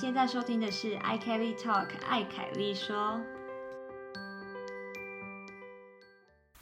[0.00, 3.20] 现在收听的是 i Kelly Talk，艾凯丽说。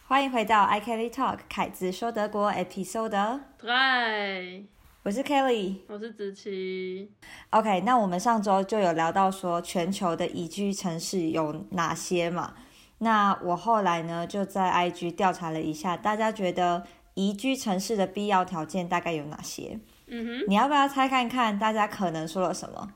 [0.08, 3.38] 欢迎回到 i Kelly Talk，凯子说德国 Episode。
[3.62, 4.64] 嗨，
[5.04, 7.12] 我是 Kelly，我是子琪。
[7.50, 12.54] OK，那我们上周就有聊到说全球的宜居城市有哪些嘛？
[12.98, 19.78] 那我后来呢就在 IG 调查了一下，大家觉得宜居城市的必要条件大概有哪些？
[20.08, 22.94] 嗯哼，你要不要猜看看大家可能说了什么？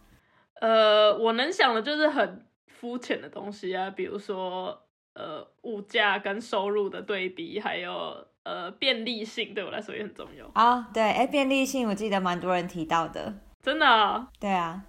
[0.62, 10.48] 呃，我能想的就是很肤浅的东西啊，比如说呃物价跟收入的对比，还有呃便利性，对我来说也很重要。
[10.54, 14.84] 啊、对，哎，便利性我记得蛮多人提到的，真的啊、对啊。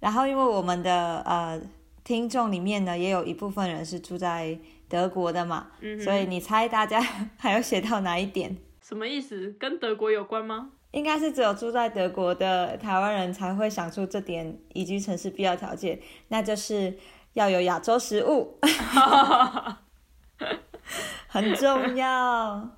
[0.00, 1.60] 然后因为我们的呃
[2.02, 4.58] 听众里面呢，也有一部分人是住在
[4.88, 6.98] 德国的嘛，嗯，所以你猜大家
[7.36, 8.56] 还有写到哪一点？
[8.80, 9.54] 什么意思？
[9.60, 10.70] 跟德国有关吗？
[10.92, 16.98] 应该是只有住在德国的台湾人才会想出这点宜居城市必要条件，那就是
[17.34, 18.58] 要有亚洲食物，
[21.28, 22.70] 很重要。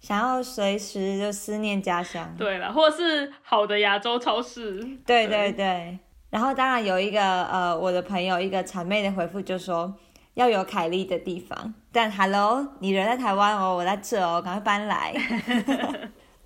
[0.00, 4.80] 想要随时就思念家乡，对了，或者是好的亚洲超市。
[5.04, 5.98] 对对对。
[6.30, 9.94] 然后当然有一个呃，我的朋友一个谄媚的回复就说
[10.34, 15.14] 要有凯莉的地方，但 Hello，你人在台湾哦，我在这哦，赶快搬来。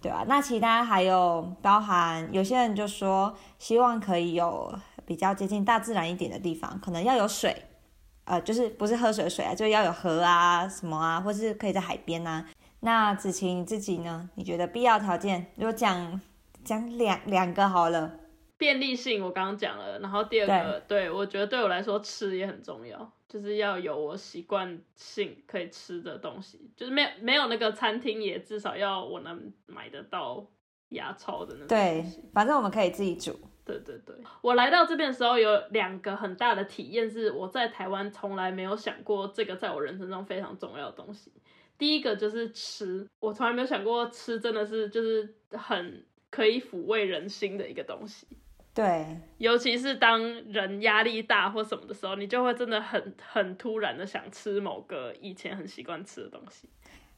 [0.04, 4.70] 对啊，那其他还有包含有些人就说希望可以有
[5.06, 7.56] 比较接近大自然一点的地方，可能要有水，
[8.26, 12.44] 呃，就是不是喝水的水啊，就要有河啊什么啊，或是可以在海边啊。
[12.80, 14.28] 那子晴你自己呢？
[14.34, 15.46] 你觉得必要条件？
[15.56, 16.20] 如果讲
[16.62, 18.12] 讲两两个好了，
[18.58, 30.46] 便利性我刚刚讲了，然后第二个，对我觉得对我来说吃也很重要，就是要有我习惯性可以吃的东西，就是没有没有那个餐厅也至少要我能买得到
[30.90, 33.38] 牙超的那种对。，反正我们可以自己煮。
[33.64, 41.32] 对对对，我来到这边的时候有两个很大的体验，是我在台湾从来没有想过这个在我人生中非常重要的东西。
[41.78, 48.26] 第一个就是吃，我从来没有想过吃真的是就是很可以抚慰人心的一个东西。
[48.74, 49.06] 对，
[49.38, 50.20] 尤其是当
[50.50, 56.68] 人压力大或什么的时候，你就会真的很很突然的想吃某个以前很习惯吃的东西。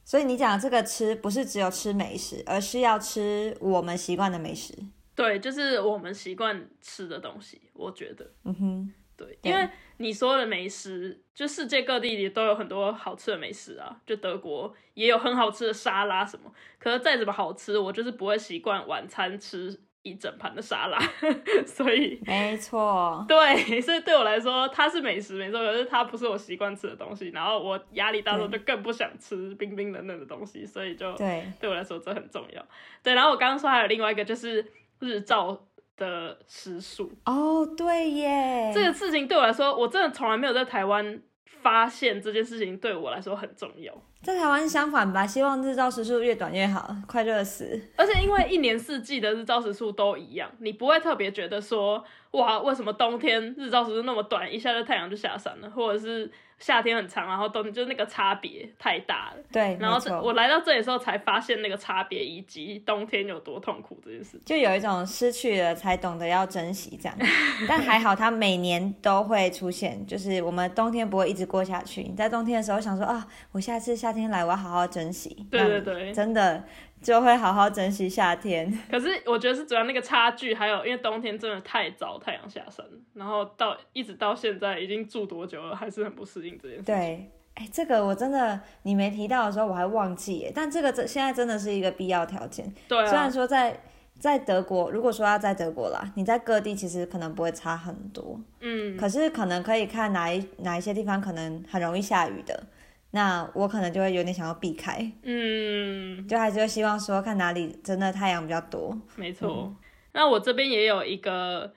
[0.05, 4.73] 所以你讲的这个吃不是只有吃美食，而是要吃我们习惯的美食。
[5.15, 8.31] 对，就是我们习惯吃的东西，我觉得。
[8.45, 16.53] 嗯哼，对，对因为你说的美食，就世界各地里都有很多好吃的美食啊，就德国也有很好吃的沙拉什么。
[16.77, 19.77] 可是再怎么好吃，我就是不会习惯晚餐吃
[20.09, 20.97] 一整盘的沙拉，
[21.65, 23.25] 所以没错。
[23.27, 27.29] 对，所以对我来说，它是美食没错，可是它不是我习惯吃的东西。
[27.29, 32.65] 然后我压力大的时候就更不想吃冰冰冷冷的东西，所以就对，对我来说这很重要。
[33.03, 34.65] 对，然后我刚刚说还有另外一个就是
[34.99, 35.59] 日照
[35.95, 41.21] 的时数，哦，对耶，这个事情对我来说，我真的从来没有在台湾
[41.61, 43.93] 发现这件事情对我来说很重要。
[44.21, 47.79] 在台湾相反吧，希望日照时数越短越好，快热死。
[47.95, 59.43] 而且因为一年四季的日照时数都一样，你不会特别觉得说，哇，为什么冬天日照时数那么短，一下就太阳就下山了，或者是夏天很长，然后冬天就是那个差别太大了。
[59.51, 64.39] 对，然后我来到这里的时候才发现那个差别，以及冬天有多痛苦这件事。
[64.45, 67.17] 就有一种失去了才懂得要珍惜这样。
[67.67, 72.01] 但还好，它每年都会出现，就是我们冬天不会一直过下去。
[72.01, 75.45] 你在冬天的时候想说啊，我下次夏天来，我要好好珍惜。
[75.51, 76.63] 对对对真的
[77.07, 78.69] 就会好好珍惜夏天。
[78.91, 86.83] 可是我觉得是主要那个差距，还有因为冬天真的太早太阳下山，然后到一直到现在已经住多久了，还是很不适应这件事情。
[86.83, 92.69] 对，哎，这个我真的你没提到的时候我还忘记耶，但这个这现在真的是一个必要条件。
[92.89, 93.79] 对虽然啊，说在
[94.19, 102.63] 在德国，如果说要在德国啦，你在各地其实可能不会差很多，嗯，可是可能可以看哪一哪一些地方可能很容易下雨的，
[103.11, 108.97] 那我可能就会有点想要避开，嗯，就还是会希望说看哪里真的太阳比较多。
[109.15, 109.73] 没错。
[110.13, 111.73] 那我这边也有一个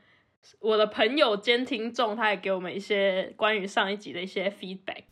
[0.61, 5.05] 我的朋友兼听众，他也给我们一些关于上一集的一些 feedback。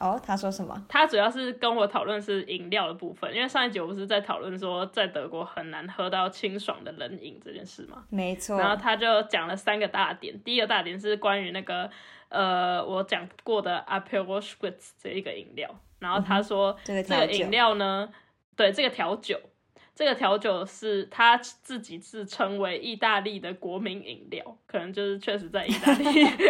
[0.00, 0.82] 哦，他说什么？
[0.88, 8.02] 他主要是跟我讨论是饮料的部分，因为上一集我不是在讨论说在德国很难喝到清爽的冷饮这件事吗？
[8.08, 11.90] 没错，然后他就讲了三个大点，第一个大点是关于那个
[12.30, 18.10] 呃我讲过的 Aperol Spritz 这一个饮料，然后他说、这个这个饮料呢，
[18.56, 19.38] 对这个调酒，
[19.94, 26.04] 这个调酒是他自己自称为意大利的国民饮料，可能就是确实在意大利，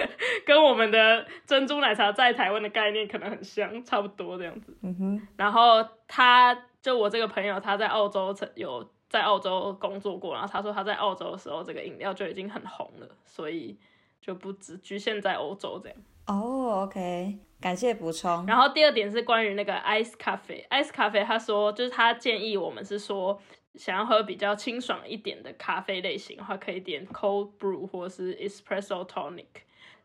[0.46, 4.76] 跟我们的珍珠奶茶在台湾的概念可能很像，差不多这样子。
[4.82, 13.76] 嗯哼，然后他就我这个朋友，他在澳洲曾有在澳洲工作过，然后他说他在澳洲的时候，这个饮料就已经很红了，所以
[14.20, 15.98] 就不只局限在欧洲这样。
[16.26, 18.44] 哦，OK，感谢补充。
[18.46, 23.40] 然后第二点是关于那个 ice 咖啡，ice 咖啡他说就是他建议我们是说
[23.74, 29.46] 想要喝比较清爽一点的咖啡类型的话，可以点 cold brew 或是 espresso tonic。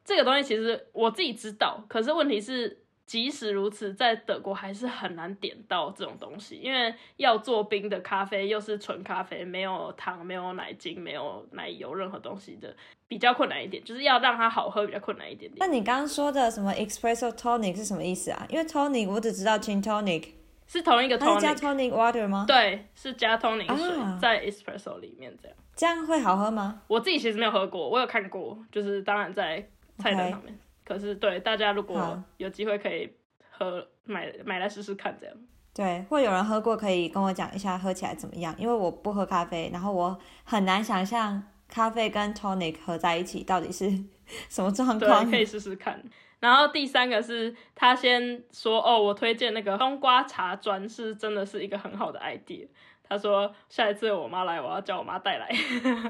[0.03, 2.81] 这个东西其实我自己知道，可是问题是。
[3.05, 12.75] 即使如此，在德国还是很难点到这种东西，因为要做冰的咖啡又是纯咖啡，没有糖、没有奶精、没有奶油，任何东西的
[13.07, 15.57] 比较困难一点，就是要让它好喝比较困难一点点。
[15.59, 18.45] 那你刚刚说的什么 espresso tonic 是什么意思啊？
[18.49, 20.29] 因为 tonic 我只知道 gin tonic，
[20.67, 22.45] 是同一个 tonic，加 tonic water 吗？
[22.47, 25.57] 对，是加 tonic 水在 espresso 里面这样。
[25.75, 26.81] 这样会好喝吗？
[26.87, 29.57] 我自己其实没有喝过，我有看过，就是当然在
[29.99, 30.57] 菜单上面。
[30.85, 33.11] 可是，对大家如果有机会可以
[33.49, 35.35] 喝买买来试试看，这样
[35.73, 41.43] 对，或有人喝过可以跟我讲一下喝起来怎么样，因为我不喝咖啡，然后我很难想象
[41.75, 43.91] 咖啡跟 tonic 合在一起到底是
[44.47, 45.29] 什么状况。
[45.29, 46.01] 可以试试看。
[46.39, 52.65] 然后第三个是他先说哦，我推荐那个冬瓜茶砖是真的是一个很好的 idea。
[53.07, 55.49] 他说下一次我妈来，我要叫我妈带来。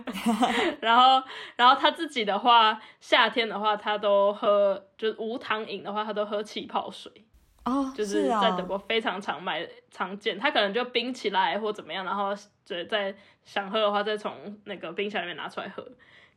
[0.82, 7.12] 然后，然后他自己的话，夏天的话，他都喝，就是无糖饮的话，他都喝气泡水。
[7.66, 10.40] 哦，就是在德国非常常买常见。
[10.40, 12.34] 他可能就冰起来或怎么样，然后
[12.64, 13.14] 就在
[13.44, 14.34] 想喝的话，再从
[14.66, 15.86] 那个冰箱里面拿出来喝。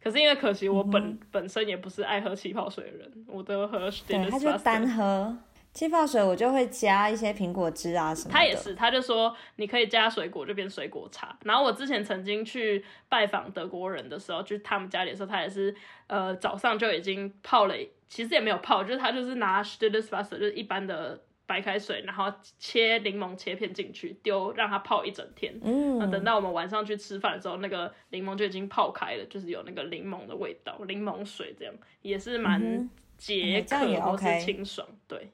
[0.02, 3.90] 可是因为可惜我本本身也不是爱喝气泡水的人，我都喝。
[4.06, 5.36] 对，他就单喝。
[5.74, 8.32] 气泡水我就会加一些苹果汁啊什么的。
[8.32, 11.36] 他也是，他就说你可以加水果就变水果茶。
[11.44, 15.72] 然后我之前曾经去拜访德国人的时候，就他们家里的时候，他也是
[16.06, 17.74] 呃早上就已经泡了，
[18.08, 25.58] 其实也没有泡，就是他就是拿 Wasser 就是一般的白开水，然后切柠檬切片进去丢，让它泡一整天。
[25.62, 35.32] 嗯，等到我们晚上去吃饭的时候，那个柠檬就已经泡开了，就是有那个柠檬的味道，柠檬水这样也是蛮解渴或是清爽，对。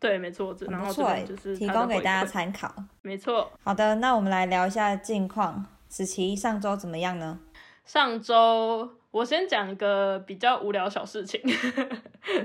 [0.00, 0.92] 对，没错，然后
[1.24, 2.74] 就是提供给大家参考。
[3.00, 5.64] 没错，好的，那我们来聊一下近况。
[5.88, 7.40] 子琪上周怎么样呢？
[7.86, 11.40] 上周我先讲一个比较无聊小事情，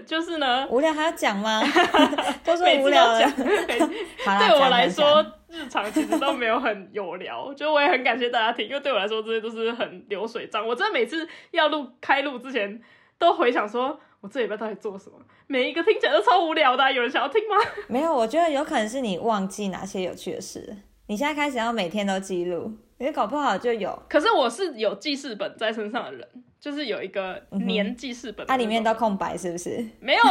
[0.06, 1.64] 就是呢，无聊还要讲吗？
[2.46, 3.32] 都是无聊讲。
[3.36, 10.64] 对我来说，日常其实都没有很有聊，就我也很感谢大家听，因为对我来说这些都是很流水账。
[10.68, 12.80] 我真的每次要录开录之前，
[13.18, 14.00] 都回想说。
[14.22, 15.18] 我这礼拜到底做什么？
[15.48, 17.56] 每一个听起来都超无聊的，有人想要听吗？
[17.88, 20.76] 没有，我觉得有可能是你忘记哪些有趣的事。
[21.08, 23.98] 你现在开始要每天都记录，因为搞不好就有。
[24.10, 26.28] 可是我是有记事本在身上的人，
[26.60, 29.86] 就是有一个年记事本，它里面都空白，是不是？
[30.00, 30.22] 没有。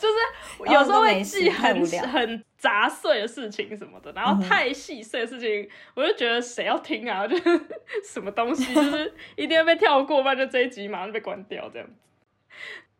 [0.00, 7.24] 就是有时候会记很很杂碎的事情什么的，然后太细碎的事情，我就觉得谁要听啊？
[7.28, 7.42] 就是
[8.04, 11.94] 什么东西，就是一定要被跳过，不然就这一集马上被关掉这样子。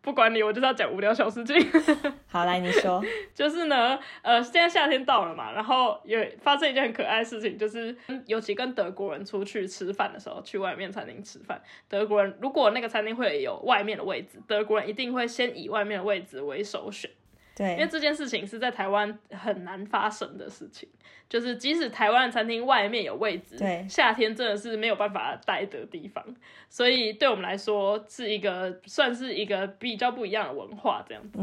[0.05, 1.57] 不管你，我就是要讲无聊小事情。
[2.29, 3.03] 好，来你说，
[3.35, 7.97] 就是呢，呃，现在夏天到了嘛，然后有发生一件很可爱的事情，就是
[8.27, 17.11] 尤其跟德国人出去吃饭的时候，去外面餐厅吃饭，德国人如果那个餐厅会有外面的位置，德国人一定会先以外面的位置为首选。
[17.57, 20.89] 对，因为这件事情是在台湾很难发生的事情，
[21.29, 26.25] 就是即使台湾的餐厅外面有位置，对，夏天真的是没有办法待的地方，
[26.69, 31.39] 所以对我们来说是一个算是一个比较不一样的文化这样子。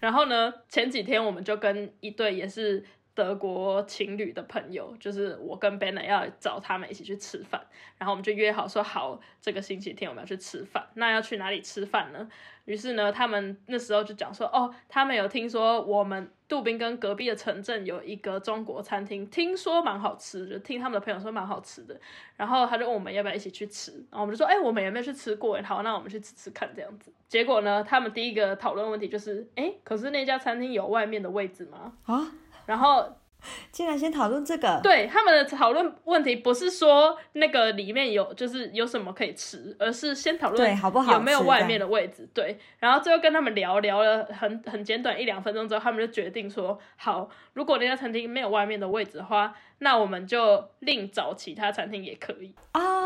[0.00, 7.64] 然后呢，前几天我们就跟一对也是德国情侣的朋友，就是我跟 Ben 要找他们一起去吃饭，
[7.96, 12.28] 然后我们就约好说好这个星期天我们要去吃饭，那要去哪里吃饭呢？
[12.64, 22.00] 于是呢，他们那时候就讲说，哦，他们有听说我们杜宾跟隔壁的城镇有一个中国餐厅，听说蛮好吃，就听他们的朋友说蛮好吃的。
[22.36, 27.12] 然后他就问我们要不要一起去吃，然后我们就说，哎，我们有没有去吃过，好，那我们去吃吃看这样子。
[27.28, 31.92] 结果呢，他们第一个讨论问题就是，哎，可是那家餐厅有外面的位置吗？
[32.04, 32.32] 啊，
[32.66, 33.16] 然后。
[33.70, 34.80] 竟然先讨论这个？
[34.82, 42.28] 对，他们的讨论问题不是说那个里面有就是有什么可以吃，而是先讨论好不好有没有外面的位置。
[42.34, 49.54] 对，然后最后跟他们聊聊了很很简短一两分钟之后，他们就决定说好，如果那家餐厅没有外面的位置的话。
[49.78, 53.04] 那我们就另找其他餐厅也可以啊，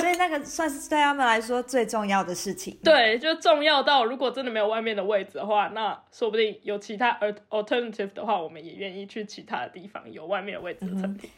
[0.00, 2.78] 所以那个算是对他们来说最重要的事情。
[2.82, 7.18] 对，就重要到如果真的没有外面的位置的话，那说不定有其他
[7.50, 11.28] alternative 的话，我们也愿意去其他的地方有外面的位置的餐厅。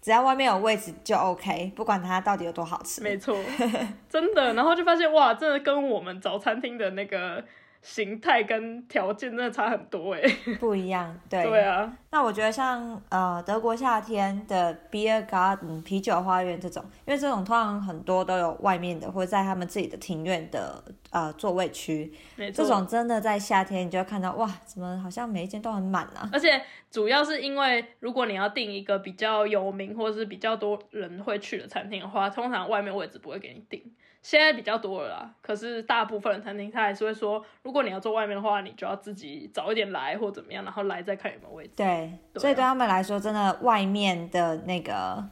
[0.00, 3.02] 只要外面有位置就 OK，不管它到底有多好吃。
[3.02, 3.36] 没错，
[4.08, 4.54] 真的。
[4.54, 7.44] 然后就发现哇，真的跟我们找餐厅的那个。
[7.86, 10.20] 形态跟条件真的差很多哎。
[10.58, 11.44] 不一样，对。
[11.44, 11.96] 对啊。
[12.10, 22.12] 那我觉得像呃德国夏天的 beer garden 啤酒花园这种，因为这种通常很多都有外面的或者在他们自己的庭院的呃座位区，
[22.52, 26.28] 这种真的在夏天你就会看到哇，怎么好像每一间都很满啊。
[26.32, 33.80] 而且主要是因为如果你要订一个比较有名或者是比较多人会去的餐厅的话，通常外面位置不会给你订。
[34.26, 41.74] 现在比较多了啦，可是大部分的餐厅他还是会说，如果你要坐外面的话，你就要自己早一点来或怎么样，然后来再看有没有位置。
[41.76, 45.24] 对，所以对他们来说，真的外面的那个，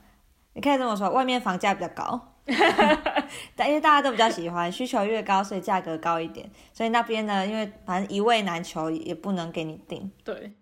[0.53, 2.37] 你可以这么说，外面房价比较高，
[3.57, 10.09] 但因为大家都比较喜欢，需求越高，所以价格高一点，所以那边呢，因为反正一位难求，也不能给你定。
[10.23, 10.53] 对，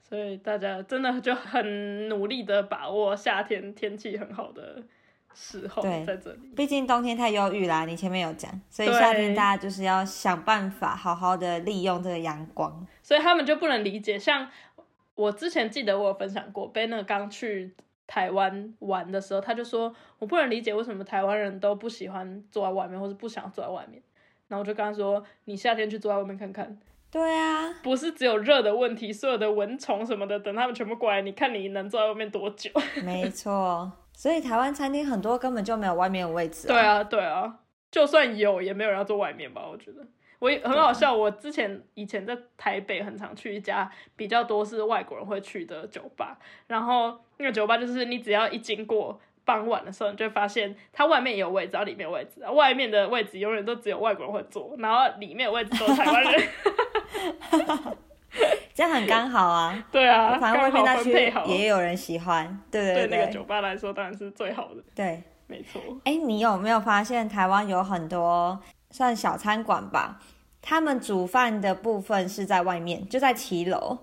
[0.00, 4.82] 所以大家真的就很努力的把握夏天天气很好的。
[5.40, 7.84] 时候在这里，毕竟冬天太忧郁啦。
[7.84, 12.84] 你前面有讲，所以夏天大家就是要想办法好好的利用这个阳光。
[13.02, 14.50] 所以他们就不能理解，像
[15.14, 17.72] 我之前记得我有分享过，Ben 刚去
[18.06, 24.02] 台湾玩的时候，他就说我不能理解为什么台湾人都不喜欢坐在外面，或是不想坐在外面。
[24.48, 26.78] 然后我就跟他说，你夏天去坐在外面看看。
[27.10, 32.70] 对啊，不是只有热的问题，所有的蚊虫什么的，等他们全部过来，你看你能坐在外面多久？
[33.02, 33.90] 没错。
[34.18, 36.66] 所以台湾餐厅很多根本就没有外面的位置。
[36.66, 39.62] 对啊，对啊，就算有，也没有人要坐外面吧？
[39.70, 40.04] 我觉得，
[40.40, 41.14] 我很好笑。
[41.14, 56.42] 我之前以前在台北很常去一家比较多是外国人会去的酒吧，然后那个酒吧就是你只要一经过傍晚的时候，你就会发现它外面也有位置，然后里面有位置，外面的位置永远都只有外国人会坐，然后里面的位置都是台湾人。
[58.78, 61.10] 这样很刚好啊，对啊，反正外面那区
[61.48, 63.18] 也有人喜欢，对对对，对。
[63.18, 65.82] 那个酒吧来说当然是最好的，对，没错。
[66.04, 68.56] 哎，你有没有发现台湾有很多
[68.92, 70.20] 算小餐馆吧？
[70.62, 73.98] 他们煮饭的部分是在外面，就在骑楼，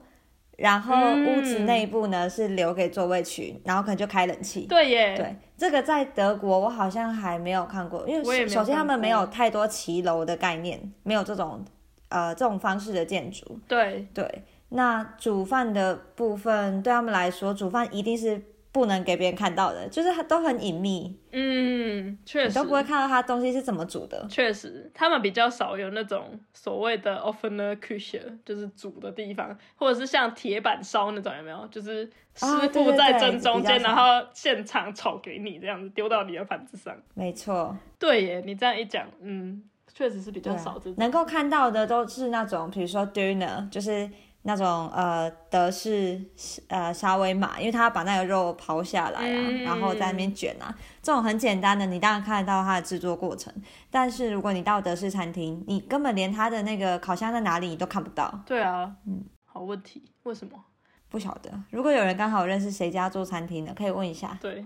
[0.57, 4.65] 然后屋子内部呢是留给座位区，然后可能就开冷气。
[4.67, 11.63] 对耶，对，这个在德国我好像还没有看过，因为首先他们没有太多骑楼的概念，没有这种
[12.09, 13.57] 呃这种方式的建筑。
[13.69, 14.05] 对。
[14.13, 14.43] 对。
[14.75, 18.41] 那煮饭的部分对他们来说，煮饭一定是
[18.73, 21.17] 不能给别人看到的，就是它都很隐秘。
[21.31, 24.27] 嗯，确实都不会看到他东西是怎么煮的。
[24.29, 31.65] 确实，他们比较少有那种所谓的 offener kitchen，就是煮的地方，或者是像铁板烧那种，有没有？
[31.71, 34.03] 就是师傅在正中间，然后
[34.33, 36.93] 现场炒给你这样子，丢到你的盘子上。
[37.13, 37.73] 没错。
[37.97, 39.63] 对耶，你这样一讲，嗯，
[39.93, 40.77] 确实是比较少。
[40.97, 44.09] 能够看到的都是那种，比如说 dinner，就是。
[44.47, 46.21] 那种呃德式
[46.67, 53.51] 呃沙威玛，因为他把那个肉刨下来啊，然后在那边卷啊，这种很简单的，你当然看得到它的制作过程。
[53.89, 58.39] 但是如果你到德式餐厅，你根本连它的那个烤箱在哪里你都看不到。
[58.45, 60.63] 对啊，嗯，好问题，为什么？
[61.09, 61.49] 不晓得。
[61.71, 64.37] 如果有人刚好认识谁家做餐厅的，可以问一下。
[64.39, 64.63] 对。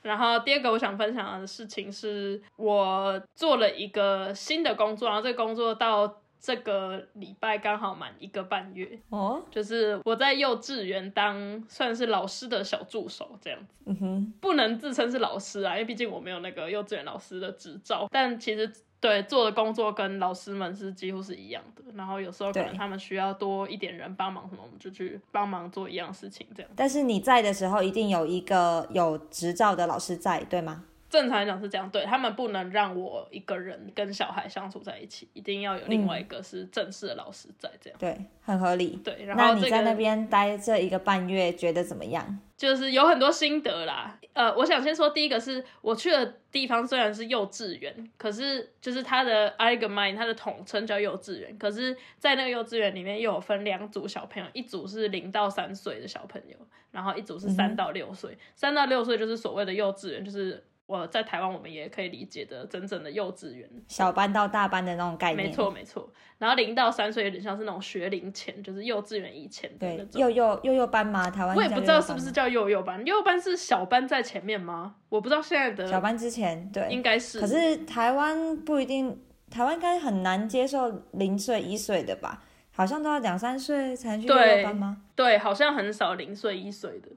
[0.00, 6.22] 然后第二个我想分享的事情是，我做了一个新的工作，然后这个工作到。
[6.40, 8.98] 这个礼拜刚好满一个半月。
[9.10, 26.70] 哦，就是我在幼稚园当算是老师的小助手这样子，嗯哼，不能自称是老师啊，因为毕竟我没有那个幼稚园老师的执照，但其实对做的工作跟老师们是几乎是一样的，然后有时候可能他们需要多一点人帮忙什么，我们就去帮忙做一样事情这样。
[26.74, 30.84] 但是你在的时候，一定有一个有执照的老师在，对吗？
[31.10, 39.00] 正常来讲是这样，对他们不能让我一个人跟小孩相处在一起，一定要有另外一个是正式的老师在，这样对，很合理。
[39.02, 42.38] 对，然后你在那边待这一个半月，觉得怎么样？
[42.56, 44.18] 就是有很多心得啦。
[44.34, 56.56] 呃，我想先说第一个是我去的地方虽然是幼稚园，可是就是它的 a l g e m i n e 它的统称叫幼稚园，可是在那个幼稚园里面又有分两组小朋友，一组是零到三岁的小朋友，
[56.90, 58.36] 然后一组是三到六岁。
[58.54, 60.62] 三到六岁就是所谓的幼稚园，就是。
[60.88, 65.48] 我在台湾，我们也可以理解的，真正的幼稚园，小班到大班的那种概念。
[65.48, 66.10] 没错，没错。
[66.38, 70.18] 然后零到三岁有点像是那种学龄前，就是幼稚园以前的那种。
[70.18, 71.30] 幼幼幼幼班吗？
[71.30, 74.94] 台湾我也不知道是不是叫幼幼班，幼幼班是小班在前面吗？
[75.10, 77.38] 我不知道现在的小班之前，对，应该是。
[77.38, 82.42] 可是台湾不一定，台湾应该很难接受零岁一岁的吧？
[82.70, 85.02] 好像都要两三岁才去幼幼班吗？
[85.14, 87.08] 对，好像很少零岁一岁的。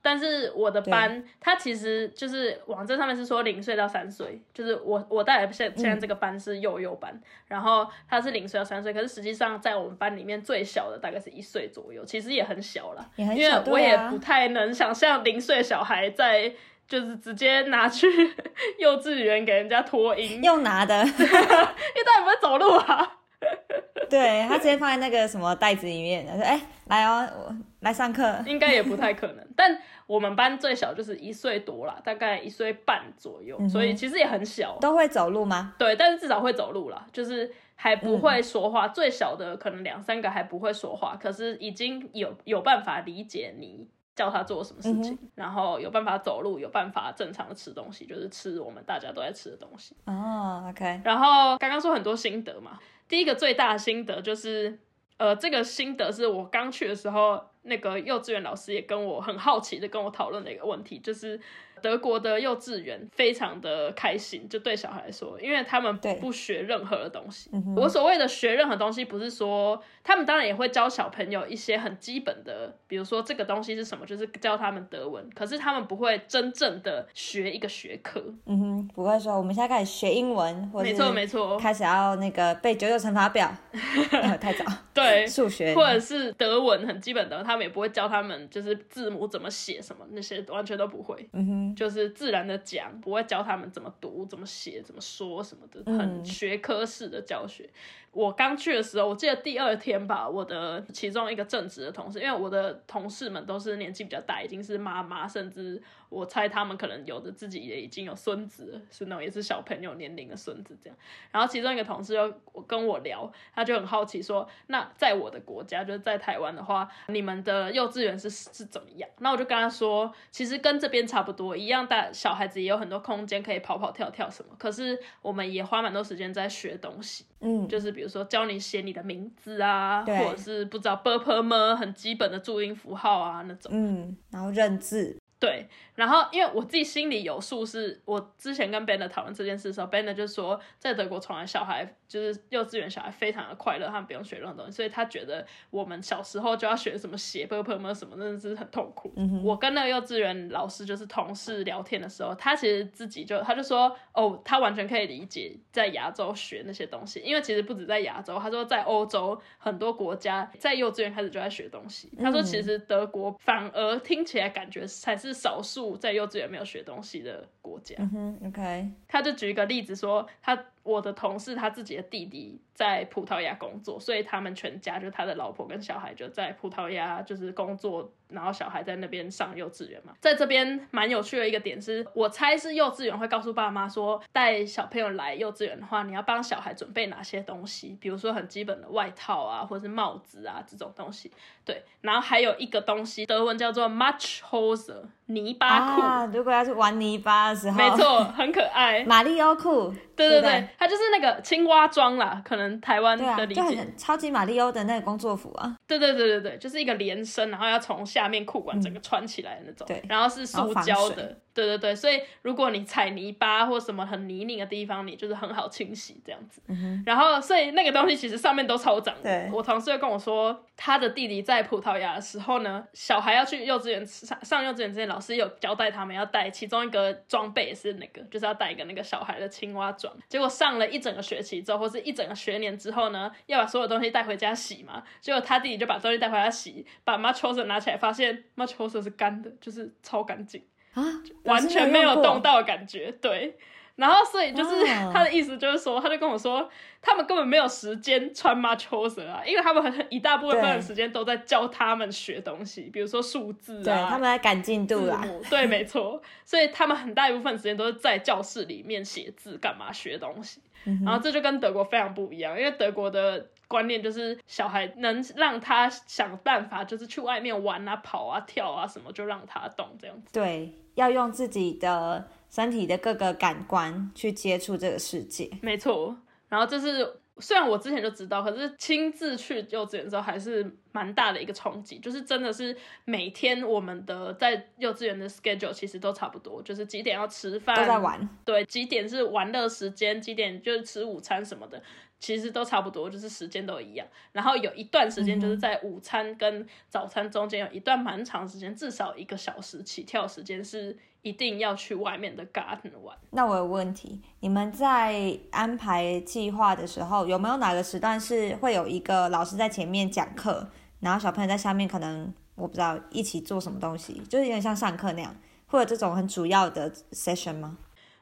[0.00, 16.52] 但是我的班，它其实就是网站上面是说零岁到三岁，就是我我带的现现在这个班是幼幼班，然后它是零岁到三岁，可是实际上在我们班里面最小的大概是一岁左右，其实也很小了，因为我也不太能想象零岁小孩在
[16.86, 18.06] 就是直接拿去
[18.78, 23.16] 幼稚园给人家托婴，用拿的， 因为他也不会走路啊。
[24.08, 28.36] 对他直接放在那个什么袋子里面，他说：“哎、来哦，我来上课。
[28.46, 29.46] 应该也不太可能。
[29.54, 34.78] 但我们班最小就是一岁多啦，大概一岁半左右，所以其实也很小”。
[34.80, 35.74] 都会走路吗？
[35.78, 38.88] 对，但是至少会走路啦，就是还不会说话。
[38.88, 49.94] 最小的可能两三个还不会说话，可是已经有有办法理解你叫他做什么事情，然后有办法走路，有办法正常的吃东西，就是吃我们大家都在吃的东西。
[50.06, 52.78] 哦，OK，然后刚刚说很多心得嘛，
[53.08, 54.78] 第一个最大的心得就是，
[55.16, 61.40] 呃，这个心得是我刚去的时候，那个幼稚园老师也跟我很好奇的跟我讨论的一个问题，就是
[61.82, 67.50] 德国的幼稚园非常的开心，就对小孩来说，因为他们对不学任何的东西。
[67.76, 78.22] 我所谓的学任何东西，不是说他们当然也会教小朋友一些很基本的，比如说这个东西是什么，就是教他们德文，可是他们不会真正的学一个学科。
[78.46, 83.50] 嗯哼，不会说我们现在开始学英文，或者没错没错，开始要那个背九九乘法表，
[84.12, 84.64] 呃太早。
[84.94, 97.68] 对，数学或者是德文很基本的，他们也不会教他们就是字母怎么写什么那些完全都不会，嗯哼，就是自然的讲，不会教他们怎么读、怎么写、怎么说什么的，嗯很学科式的教学。
[98.12, 110.96] 我刚去的时候，我记得第二天吧，我的其中一个正职的同事，因为我的同事们都是年纪比较大，已经是妈妈，甚至我猜他们可能有的自己也已经有孙子，是那种也是小朋友年龄的孙子这样。
[111.30, 112.34] 然后其中一个同事又
[112.66, 119.08] 跟我聊，他就很好奇说，那在我的国家，就是在台湾的话，你们的幼稚园是是怎么样？
[119.18, 133.70] 那我就跟他说，其实跟这边差不多，一样大小孩子也有很多空间可以跑跑跳跳什么，可是我们也花蛮多时间在学东西，嗯，就是比如说教你写你的名字啊，或者是不知道 b p m 很基本的注音符号啊那种。
[133.72, 149.12] 嗯，然后认字，对，然后因为我自己心里有数，是我之前跟 Ben 的讨论这件事的时候，Ben 就说，在德国从来小孩就是幼稚园小孩非常的快乐，他们不用学任何东西，所以他觉得我们小时候就要学什么写 b p m 什么，真的是很痛苦。
[149.44, 162.10] 我跟那个幼稚园老师就是同事聊天的时候，他其实自己就他就说，哦，他完全可以理解在亚洲学那些东西，因为其实不止在亚洲，他说在欧洲很多国家在幼稚园开始就在学东西。
[162.18, 167.94] 他说其实德国反而听起来感觉才是少数在幼稚园没有学东西的国家。
[167.98, 170.56] 嗯哼，OK，他就举一个例子说，他
[170.88, 180.12] 我的同事他自己的弟弟在葡萄牙工作，所以他们全家就他的老婆跟小孩就在葡萄牙就是工作，然后小孩在那边上幼稚园嘛。
[180.20, 191.30] 在这边蛮有趣的一个点是，我猜是幼稚园会告诉爸妈说，带小朋友来幼稚园的话，你要帮小孩准备哪些东西，比如说很基本的外套啊，或者是帽子啊这种东西。
[191.64, 194.94] 对，然后还有一个东西，德文叫做 Matchhose
[195.26, 196.00] 泥巴裤。
[196.00, 199.04] 啊，如果要去玩泥巴的时候，没，错，很可爱。
[199.04, 203.60] 马里奥裤，对不对对对，它就是那个青蛙装啦，可能台湾的理解。
[203.60, 209.86] 就很超级马里奥的那个工作服啊，对对对对对，就是一个连身，然后要从下面裤管整个穿起来的那种。
[209.86, 211.38] 对然后是塑胶的。
[211.58, 216.62] 对对对，所以如果你踩泥巴或什么很泥泞的地方，你就是很好清洗这样子。
[217.04, 219.12] 然后，所以那个东西其实上面都超脏。
[219.20, 230.14] 对我同事就跟我说，他的弟弟在葡萄牙的时候呢，小孩要去幼稚园上上幼稚园之前，老师有交代他们要带其中一个装备是那个，就是要带一个那个小孩的青蛙装。
[230.28, 235.02] 结果上了一整个学期之后，或是一整个学年之后呢，要把所有东西带回家洗嘛。
[235.20, 240.62] 结果他弟弟就把东西带回家洗，把 m a c h o s 拿起来，发现 m a c h o s 是干的，就是超干净。
[241.00, 243.56] 啊，完全没有动，到的感觉，对。
[243.96, 246.70] 然后所以就是、哦 他的意思就是说，他就跟我说，
[247.02, 256.22] 他们根本没有时间穿 o s 啊，因为他们很一大部分时间都在教他们学东西，比如说数字啊，对他们在赶进度啦，字母，对，没错。
[256.44, 260.60] 所以他们很大一部分时间都是在教室里面写字，干嘛学东西。
[260.84, 270.32] 嗯然后这就跟德国非常不一样，因为德国的观念就是小孩能让他想办法，就是去外面玩啊、跑啊、跳啊什么，就让他动这样子。
[270.32, 275.50] 对，要用自己的身体的各个感官去接触这个世界。
[275.60, 276.16] 没错，
[276.48, 291.80] 然后这是虽然我之前就知道，可是亲自去幼稚园之后还是蛮大的一个冲击，就是真的是每天我们的在幼稚园的 schedule 其实都差不多，就是几点要吃饭，都在玩，对，几点是玩乐时间，几点就是吃午餐什么的，
[292.20, 294.06] 其实都差不多，就是时间都一样。
[294.32, 303.16] 然后有一段时间就是在午餐跟早餐中间有一段蛮长时间，至少一个小时起跳时间是一定要去外面的 garden 玩。
[303.30, 310.68] 那我有问题，你们在安排计划的时候，有没有哪个时段是会有一个老师在前面讲课，
[311.00, 315.34] 然后小朋友在下面可能我不知道一起做什么东西，就是有点像上课那样，
[315.66, 317.78] 会有这种很主要的 session 吗？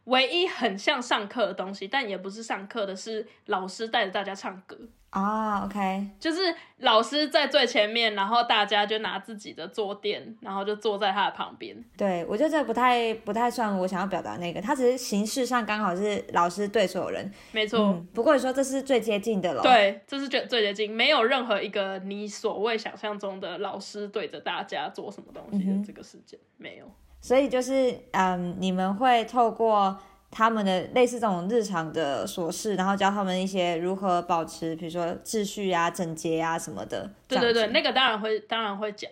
[0.07, 4.77] 唯一很像上课的东西，但也不是上课的，是老师带着大家唱歌。
[5.11, 6.40] 啊，OK，就是
[6.79, 11.75] 老师在最前面，然后大家就拿自己的坐垫，然后就坐在他的旁边。
[11.97, 26.87] 对我觉得这不太不太算我想要表达那个，他只是形式上刚好是老师对所有人，没错，嗯，不过你说这是最接近的了，，对，这是最最接近，没有任何一个你所谓想象中的老师对着大家做什么东西的这个事件，没有。
[27.20, 29.98] 所以就是嗯，你们会透过
[30.31, 39.11] 他们的类似这种日常的琐事，然后教他们一些如何保持，比如说秩序啊、整洁啊什么的，对对对，那个当然会当然会讲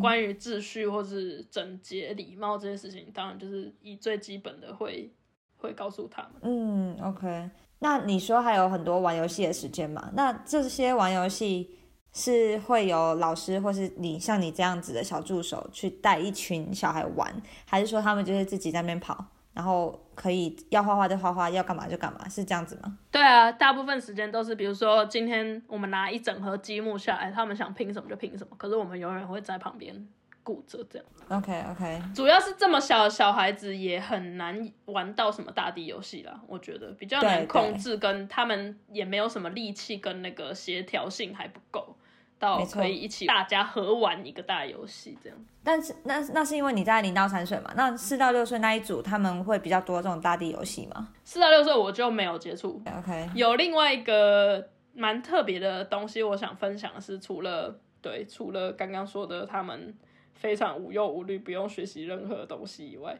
[0.00, 5.10] 关于秩序或是整洁、礼貌这些事情，当然就是以最基本的会
[5.56, 6.32] 会告诉他们。
[6.42, 7.50] 嗯，OK。
[7.80, 10.10] 那你说还有很多玩游戏的时间嘛？
[10.12, 11.78] 那这些玩游戏
[12.12, 17.32] 是会有老师或是你像你这样子的小助手去带一群小孩玩，
[17.64, 22.98] 还是说他们就是自己在那边跑，然后可以要画画就画画，要干嘛就干嘛，是这样子吗？
[23.10, 30.08] 对啊，大部分时间都是，比如说今天我们拿一整盒积木下来，他们想拼什么就拼什么，可是我们永远会在旁边
[30.42, 31.06] 顾着这样。
[31.28, 41.96] OK OK，主要是这么小的小孩子也很难玩到什么大地游戏啦，我觉得比较难控制，跟他们也没有什么力气跟那个协调性还不够，
[42.40, 45.38] 到可以一起大家合玩一个大游戏这样。
[45.62, 47.70] 但是那那是因为你在零到三岁嘛？
[47.76, 59.94] 那四到六岁那一组他们会比较多这种大地游戏吗四到六岁我就没有接触，？OK，有另外一个蛮特别的东西，我想分享的是，除了对，除了刚刚说的他们
[60.32, 63.14] 非常无忧无虑，不用学习任何东西以外，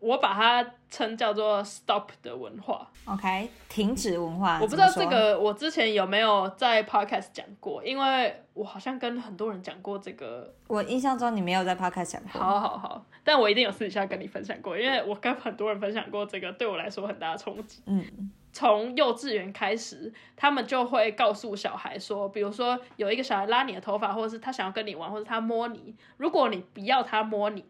[0.00, 2.90] 我把它称叫做 “stop” 的文化。
[3.04, 10.52] OK，停止文化，我不知道这个我之前有没有在 podcast 讲过，因为我好像跟很多人讲过这个。
[10.66, 12.40] 我印象中你没有在 Podcast 讲过。
[12.40, 17.82] 好好好，但我一定有私底下跟你分享过，因为我跟很多人分享过这个，对我来说很大的冲击。
[17.86, 27.64] 嗯，从幼稚园开始，他们就会告诉小孩说，比如说有一个小孩拉你的头发，或者是他想要跟你玩，或者他摸你，如果你不要他摸你，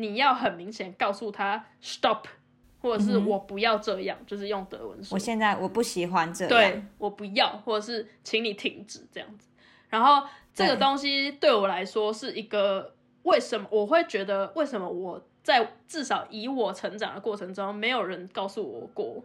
[0.00, 2.24] 你要很明显告诉他 stop，
[2.80, 5.18] 或者是我不要这样，就是用德文说我。
[5.18, 6.48] 现在我不喜欢这样。
[6.48, 9.48] 对，我不要，或者是请你停止这样子。
[9.88, 19.24] 然后这个东西对我来说是一个为什么我会觉得为什么我在至少以我成长的过程中，没有人告诉我过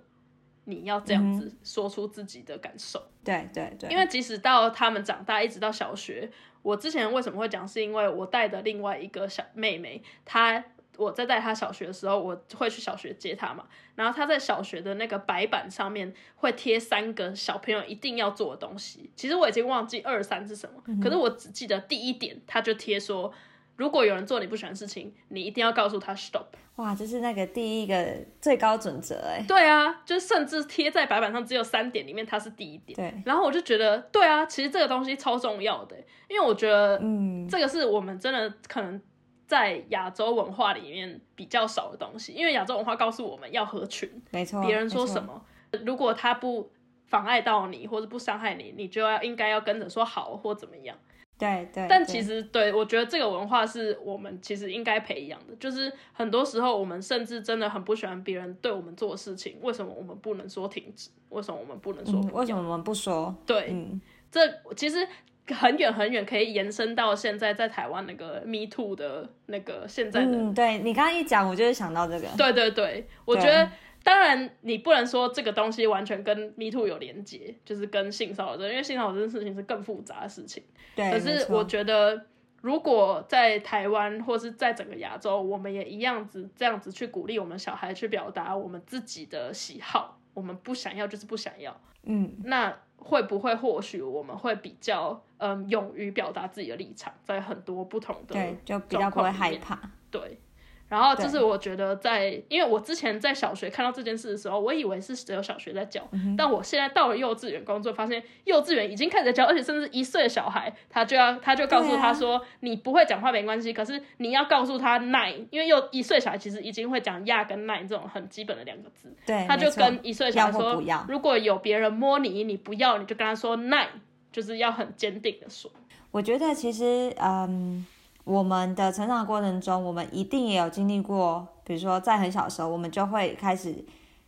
[0.63, 3.01] 你要这样子说出自己的感受。
[3.23, 6.29] 对对对，因为即使到他们长大，一直到小学，
[6.65, 10.65] 我之前为什么会讲，是因为我带的另外一个小妹妹，她
[10.97, 23.31] 我在带她小学的时候，我会去小学接她嘛，然后她在小学的那个白板上面会贴三个小朋友一定要做的东西，其实我已经忘记二三是什么，可是我只记得第一点，她就贴说。
[23.75, 26.45] 如果有人做你不喜欢的事情，你一定要告诉他 stop。
[26.77, 29.43] 哇，这是那个第一个最高准则哎。
[29.47, 32.95] 对啊，就甚至贴在白板上只有三点，里面它是第一点。
[32.95, 35.95] 对，然后我就觉得，对啊，其实这个东西超重要的，
[36.27, 39.01] 因为我觉得嗯，这个是我们真的可能
[39.47, 44.61] 在亚洲文化里面比较少的东西，因为亚洲文化告诉我们要合群，没错。
[44.61, 45.23] 别人说什？
[45.23, 45.45] 么，
[45.85, 46.69] 如果他不
[47.07, 50.97] 妨碍到你或者不伤害你，你就要应该要跟着说好或怎么样。
[51.37, 51.85] 对对。
[51.89, 61.09] 但其实对我觉得这个文化是我们其实应该培养的，就是很多时候我们甚至真的很不喜欢别人对我们做的事情，为什么我们不能说停止？
[61.29, 62.21] 为什么我们不能说？
[62.31, 63.35] 为什么我们不说？
[63.45, 63.99] 对，嗯，
[64.31, 64.39] 这
[64.75, 65.05] 其实
[65.47, 70.31] 很远很远，可以延伸到现在在台湾那个 Me Too 的那个现在的。
[70.31, 72.27] 嗯，对你刚刚一讲，我就是想到这个。
[72.37, 73.69] 对对对，我觉得
[74.05, 80.63] 当然你不能说这个东西完全跟 Me Too 有连接，就是跟性骚扰这，因为性骚扰这件事情是更复杂的事情。
[80.95, 82.25] 对，可是我觉得。
[82.61, 99.79] 如果在台湾或是在整个亚洲，我们也一样子这样子去鼓励我们小孩去表达我们自己的喜好，我们不想要就是不想要，嗯，那会不会或许我们会比较嗯勇于表达自己的立场，在很多不同的对，就比较不会害怕。
[100.09, 100.39] 对，
[100.87, 123.87] 然后就是我觉得在，因为我之前在小学看到这件事的时候，我以为是只有小学在教，嗯但我现在到了幼稚园工作，发现幼稚园已经开始在教，而且甚至一岁的小孩，他就要他就告诉他说，你不会讲话没关系，可是你要告诉他 nine，因为幼一岁小孩其实已经会讲呀跟 nine 这种很基本的两个字，对，他就跟一岁小孩说如果有别人摸你，你不要，你就跟他说 nine，
[124.31, 125.71] 就是要很坚定的说。
[126.11, 127.85] 我觉得其实，嗯，
[128.25, 133.85] 我们的成长过程中，我们一定也有经历过，比如说在很小的时候，我们就会开始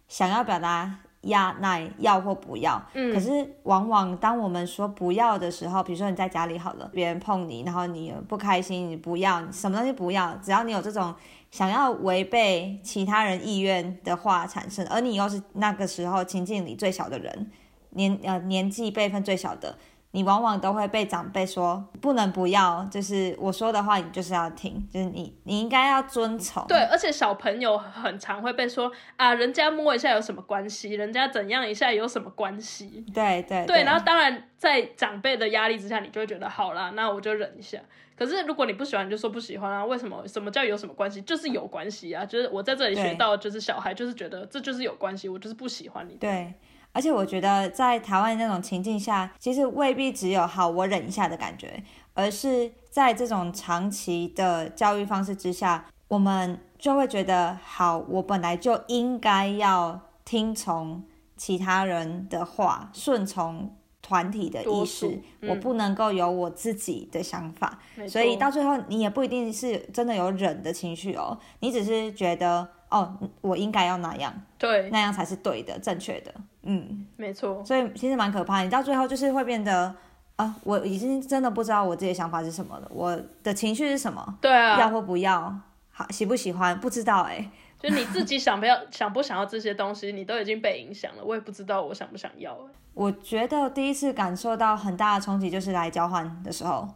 [0.08, 2.82] 想要表达呀、那要或不要。
[2.94, 11.14] 嗯可是往往当我们说不要的时候，比如说你在家里好了，别人碰你，然后你不开心，你不要，你什么东西不要，只要你有这种
[11.50, 17.52] 想要违背其他人意愿的话产生，而你又是那个时候情境里最小的人。
[17.92, 19.76] 年呃年纪辈分最小的，
[20.17, 26.65] 你往往都会被长辈说不能不要，就是我说的话你就是要听，就是你你应该要遵从。
[26.65, 33.06] 对，而且小朋友很常会被说啊，人家摸一下有什么关系，人家怎样一下有什么关系。
[33.13, 37.77] 对对对，然后当然在长辈的压力之下，你就会觉得好啦，那我就忍一下。
[38.17, 39.86] 可是如果你不喜欢，你就说不喜欢啊？
[39.86, 40.27] 为什么？
[40.27, 41.21] 什么叫有什么关系？
[41.21, 42.25] 就是有关系啊！
[42.25, 46.15] 就是我在这里学到，就是小孩就是觉得这就是有关系，我就是不喜欢你。
[46.15, 46.51] 对，
[46.98, 51.84] 而且我觉得在台湾那种情境下，其实未必只有好我忍一下的感觉，
[52.16, 61.04] 而是在这种长期的教育方式之下，我们就会觉得好，我本来就应该要听从
[61.36, 63.72] 其他人的话，顺从。
[64.00, 76.34] 团体的意识，我不能够有我自己的想法，所以到最后你也不一定是真的有忍的情绪哦，你只是觉得哦，我应该要那样，对，那样才是对的、正确的，
[76.67, 77.63] 嗯，没错。
[77.65, 79.95] 所以其实蛮可怕，你到最后就是会变得
[80.36, 85.53] 啊，我已经真的不知道我自己的想法是什么了，我的情绪是什么，对啊，要或不要，
[85.91, 87.49] 好喜不喜欢不知道哎。
[87.80, 91.23] 就你自己想不要 想不想要这些东西，你都已经被影响了。
[91.23, 92.58] 我也不知道我想不想要。
[92.93, 96.88] 我觉得第一次感受到很大的冲击就是来交换的时候，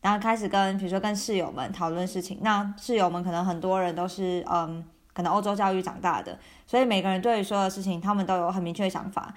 [0.00, 2.38] 然后开始跟比如说跟室友们讨论事情。
[2.42, 4.84] 那室友们可能很多人都是嗯，
[5.14, 9.32] 可能欧洲教育长大的，所以每个人对于所有事情他们都有很明确的想法。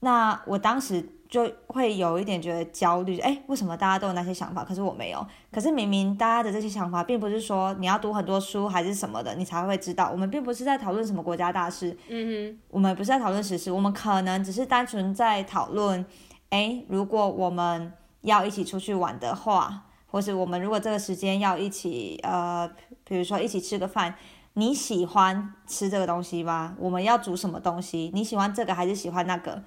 [0.00, 1.16] 那我当时。
[1.30, 5.24] 就会有一点觉得焦虑，哎，为什么大家都有那些想法，可是我没有？
[5.52, 10.10] 可是明明大家的这些想法，并不是说你要读很多书还是什么的，你才会知道。
[10.10, 16.04] 我们并不是在讨论什么国家大事，嗯哼，我们不是在讨论时事，我们可能只是单纯在讨论，
[16.48, 22.68] 哎，如果我们要一起出去玩的话，或是我们如果这个时间要一起，呃，
[23.04, 24.16] 比如说一起吃个饭，
[24.60, 26.76] 你喜欢吃这个东西吗？
[26.78, 28.10] 我们要煮什么东西？
[28.12, 29.62] 你喜欢这个还是喜欢那个？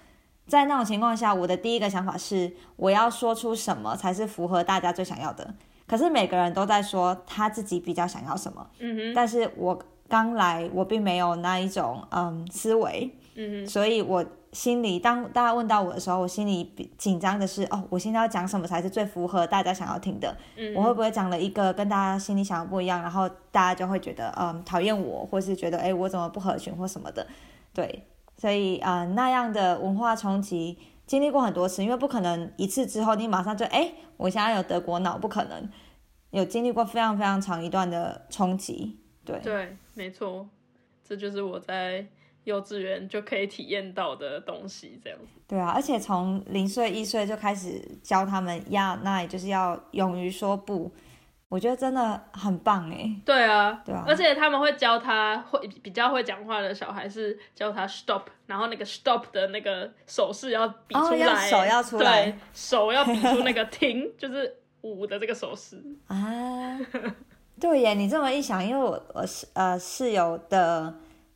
[0.45, 5.55] 在那种情况下，我的第一个想法是，我要说出什么才是符合大家最想要的。
[5.87, 9.13] 可是每个人都在说他自己比较想要什么，嗯哼。
[9.15, 13.67] 但是我刚来，我并没有那一种嗯思维，嗯。
[13.67, 20.35] 所以我心里，当大家问到我的时候，我心里紧张的是，哦，我现在要讲什么才是最符合大家想要听的？
[20.55, 20.73] 嗯。
[20.75, 27.25] 我会不会讲了一个跟大家心里想的不一样，然后大家就会觉得嗯讨厌我，或是觉得哎我怎么不合群或什么的？
[27.73, 28.03] 对。
[28.35, 35.69] 所以啊，那样的文化冲击经历过很多次，因为不可能一次之后你马上就哎，我现在有德国脑，不可能
[36.31, 38.99] 有经历过非常非常长一段的冲击。
[39.23, 40.49] 对对，没错，
[41.07, 42.05] 这就是我在
[42.43, 45.25] 幼稚园就可以体验到的东西，这样子。
[45.47, 50.91] 对啊，而且从零岁一岁就开始教他们要，那也就是要勇于说不。
[51.49, 64.51] 我觉得真的很棒哎，对啊，对啊，而且他们会教他会比较会讲话的小孩是教他 stop，然后那个 stop 的那个手势要比出来，手要出来，对，手要比出那个 停，就是
[64.81, 66.79] 五的这个手势啊。
[67.59, 70.91] 对耶，你这么一想，因为我我是呃室友的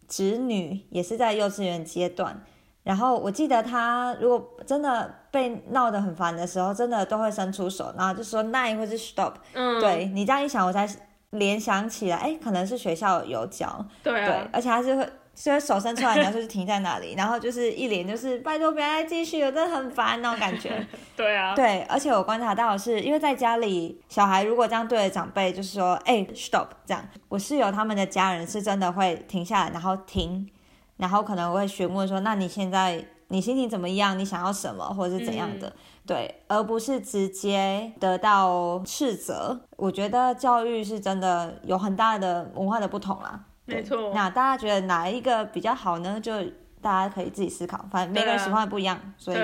[0.07, 2.41] 侄女也是在幼稚园阶段。
[2.83, 9.33] 然后我记得他如果真的被闹得很烦的时候，真的都会伸出手，然后就说 nine 或是 stop。
[9.53, 10.87] 嗯，对你这样一想，我才
[11.31, 13.85] 联想起来，哎，可能是学校有教。
[14.01, 14.25] 对啊。
[14.25, 15.09] 对，而且还是会，
[15.39, 20.83] 所以手伸出来，然后就是停在那里， 然后就是一脸就是拜托不要再继续，我真的很烦那种感觉。
[21.15, 21.53] 对啊。
[21.53, 30.49] 对，而且我观察到的是，因为在家里，小孩如果这样对着长辈，就是说，哎，stop，这样，我室友他们的家人是真的会停下来，然后停。
[30.97, 34.17] 然后可能会询问说：“那你现在你心情怎么样？
[34.17, 35.71] 你想要什么，或者是怎样的？
[36.07, 39.59] 对，而不是直接得到斥责。
[39.75, 43.39] 我觉得教育是真的有很大的文化的不同啦。
[43.67, 44.11] 没错。
[44.15, 46.19] 那大家觉得哪一个比较好呢？
[46.19, 46.33] 就
[46.81, 47.85] 大家可以自己思考。
[47.91, 49.37] 反正每个人喜欢的不一样，所以，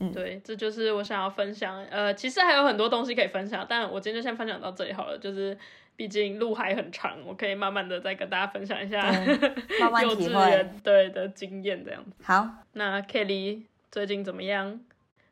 [0.00, 1.84] 嗯，对，这就是我想要分享。
[1.90, 5.16] 呃，其实还有很多东西可以分享，但我今天就先分享到这里好了。
[5.18, 5.56] 就是。
[5.96, 9.12] 毕竟路还很长，我可以慢慢的再跟大家分享一下
[10.02, 12.12] 幼稚园对的经验这样子。
[12.22, 14.80] 好，那 Kelly 最近怎么样？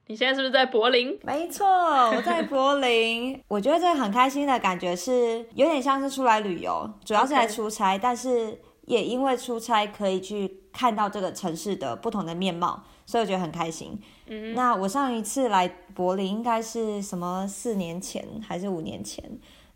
[0.09, 1.19] 你现在是不是在柏林？
[1.23, 3.39] 没错，我在柏林。
[3.47, 14.01] 我觉得这个很开心的感觉是有点像是出来旅游，主要是来出差，但是也因为出差可以去看到这个城市的不同的面貌，所以我觉得很开心。
[14.27, 19.23] 嗯，那我上一次来柏林应该是什么四年前还是五年前？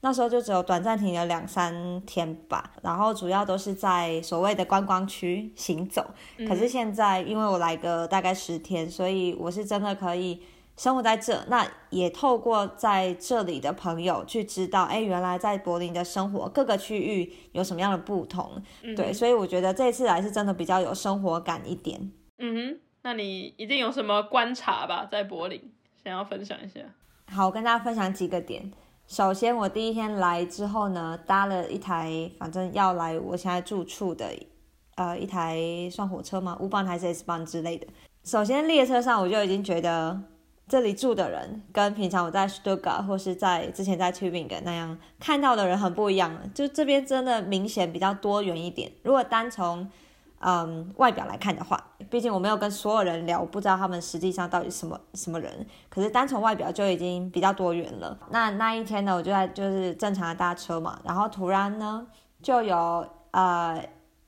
[0.04, 6.04] 那时候就只有短暂停留两三天吧，然后主要都是在所谓的观光区行走。
[6.46, 10.42] 可是现在因为我来个大概十天，所以我是真的可以
[10.76, 11.44] 生活在这。
[11.48, 18.60] 那也透过在这里的朋友去知道，哎，原来在柏林的生活各个区域有什么样的不同。
[18.96, 22.10] 对，所以我觉得这次来是真的比较有生活感一点。
[22.38, 26.80] 嗯哼，那你一定有什么观察吧，在柏林想要分享一下？
[27.30, 28.72] 好，我跟大家分享几个点。
[29.08, 34.26] 首先，我第一天来之后呢，搭了一台，反正要来我现在住处的，
[34.94, 35.58] 呃，一台
[35.90, 37.86] 算火车吗五班还是 S 班之类的。
[38.24, 40.18] 首先，列车上我就已经觉得
[40.66, 48.90] 这里住的人跟平常我在 Stuttgart 或是在之前在 Tübingen 那样看到的人很不一样了，就这边真的明显比较多元一点。
[49.02, 49.90] 如果单从
[50.44, 55.64] 嗯，外表来看的话，毕竟我没有跟所有人聊，我不知道他们实际上到底什么什么人。
[55.88, 58.18] 可是单从外表就已经比较多元了。
[58.30, 62.04] 那那一天呢，我就在就是正常的搭车嘛，然后突然呢，
[62.42, 63.80] 就有呃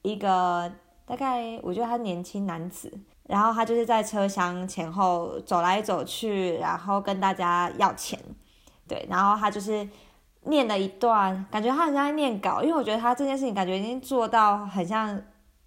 [0.03, 0.71] 一个
[1.05, 2.93] 大概我觉得他年轻男子，
[3.25, 8.17] 然后他就是在车厢前后走来走去，然后跟大家要钱，
[8.87, 9.89] 对，然后他就是
[10.43, 15.21] 念了一段，感觉他好像在念稿，因为我觉得他这件事情感觉已经做到很像。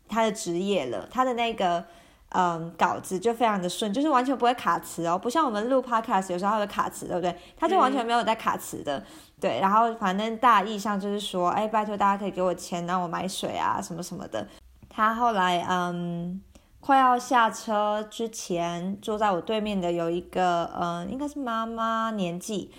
[0.07, 1.83] 他的职业了，他的那个
[2.29, 7.35] 嗯稿子就非常的顺，就是完全不会卡词哦，不像我们录 podcast 有时候会卡词，对不对？
[7.55, 9.03] 他就完全没有在卡词的，
[9.39, 9.59] 对。
[9.59, 14.47] 然后反正大意上就是说，哎，拜托大家可以给我钱，让我买水啊，什么什么的。
[14.89, 16.41] 他后来嗯
[16.79, 22.71] 快要下车之前，坐在我对面的有一个嗯应该是妈妈年纪，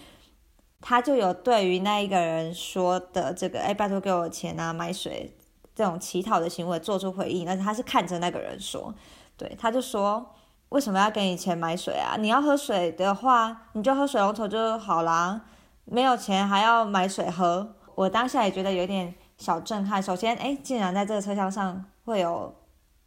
[0.81, 5.35] 他就有对于那一个人说的这个，哎，拜托给我钱啊，买水。
[5.79, 8.93] 这种乞讨的行为做出回应，但是他是看着那个人说，
[9.37, 10.35] 对，他就说
[10.71, 12.17] 为什么要给你钱买水啊？
[12.19, 15.43] 你要喝水的话，你就喝水龙头就好啦，
[15.85, 17.77] 没有钱还要买水喝。
[17.95, 20.03] 我当下也觉得有点小震撼。
[20.03, 22.53] 首先，哎，竟然在这个车厢上会有，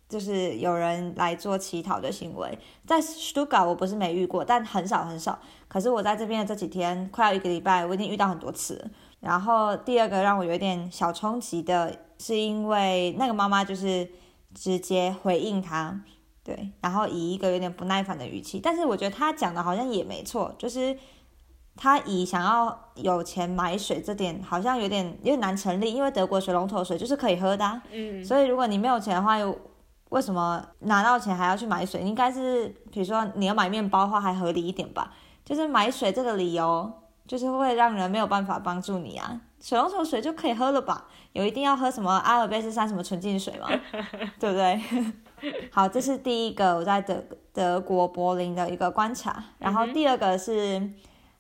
[0.08, 2.58] 就是有人来做乞讨的行为，
[2.88, 5.38] 在 Stuka，我不是没遇过，但很少很少。
[5.68, 8.90] 可是我在这边的这几天，快要一个礼拜，我已经遇到很多次。
[9.20, 11.94] 然后第二个让我有点小冲击的。
[12.22, 14.08] 是因为那个妈妈就是
[14.54, 16.00] 直接回应他，
[16.44, 20.96] 对，然后以一个有点不耐烦的语气，但是我觉得他讲的好像也没错，就是
[21.76, 29.58] 他以想要有钱买水这点好像有点有点难成立，因为德国水龙头水就是可以喝的，嗯，所以如果你没有钱的话，又
[30.10, 32.02] 为什么拿到钱还要去买水？
[32.02, 35.12] 应该是比如说你要买面包的话还合理一点吧，
[35.44, 36.92] 就是买水这个理由
[37.26, 39.42] 就是会让人没有办法帮助你啊。
[39.62, 41.08] 水龙头水就可以喝了吧？
[41.34, 43.67] 有一定要喝什么阿尔卑斯山什么纯净水吗？
[44.39, 44.82] 对不对？
[45.72, 49.44] 好，这是第一个我在德德国柏林的一个观察。
[49.58, 50.89] 然后第二个是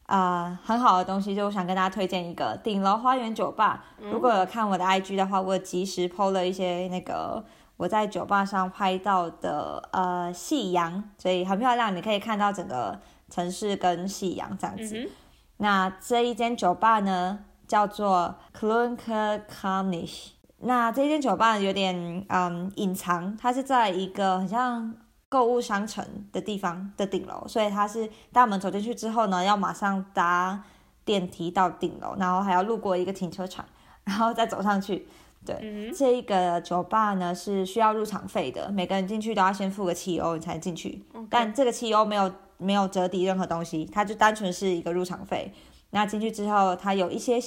[0.07, 3.83] 啊很好的东西，就我想跟大家推荐一个顶楼花园酒吧。
[3.99, 7.43] 如果有看我的 IG 的话，我及时 PO 了一些那个
[7.77, 12.99] 我在酒吧上拍到的呃夕阳，所以很漂亮，你可以看到整个
[13.29, 15.09] 城市跟夕阳这样子。
[15.57, 17.39] 那这一间酒吧呢？
[17.71, 21.95] 叫做 k l u n k e k a m i s h 那这间酒吧有点
[22.27, 24.93] 嗯隐藏，它是在一个很像
[25.29, 30.61] 购物商城的地方的顶楼，所以它是大门走进去之后呢，要马上搭
[31.05, 33.63] 电梯到顶楼，然后还要路过一个停车场，
[34.03, 35.07] 然后再走上去。
[35.45, 45.53] 对，这一个酒吧呢是需要入场费的，每个人进去都要先付个七欧你才能进去，但这个七欧没有没有折抵任何东西，它就单纯是一个入场费。
[45.91, 47.37] 那进去之后，它有一些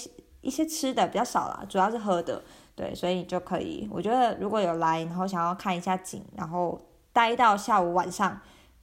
[0.41, 2.43] 一些吃的比较少啦，主要是喝的，
[2.77, 3.89] 对，所以你就可以。
[3.91, 6.79] 我觉得如果有来，然后想要看一下景，然后
[7.13, 8.39] 待到下午晚上，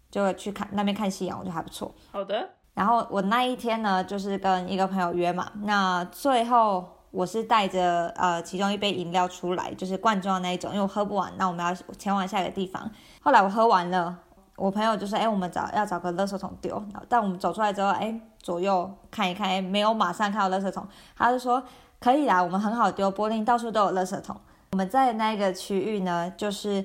[0.10, 1.94] 就去看那边看夕阳，我觉得还不错。
[2.12, 2.50] 好的。
[2.74, 12.90] 然后我那一天呢，就是跟一个朋友约嘛，那最后我是带着呃其中一杯饮料出来，就是罐装的那一种，因为我喝不完，那我们要前往下一个地方。
[13.22, 14.18] 后来我喝完了，
[14.56, 18.20] 我朋友就说：“哎，我们找要找个垃圾桶丢。”但我们走出来之后，哎。
[18.42, 21.62] 左右看一看，没有马上看到垃圾桶，他就说
[22.00, 24.36] 可以啦，我们很好丢，柏林到处都有垃圾桶。
[24.72, 26.84] 我们在那个区域呢，就是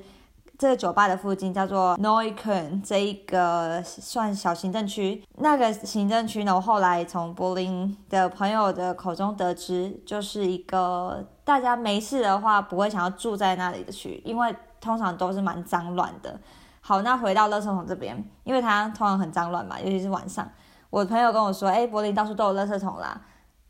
[0.59, 5.23] 这个酒吧的附近，叫做 Neukölln 这一个算小行政区。
[5.37, 16.39] 那个行政区呢，我后来从柏林的朋友的口中得知，就是一个大家没事的话不会想要住在那里的区，因为通常都是蛮脏乱的。
[16.81, 20.47] 好，那回到垃圾桶这边，因为它通常很脏乱嘛，尤其是晚上。
[20.91, 23.21] 我朋友跟我说：“哎，柏林到处都有垃圾桶啦。”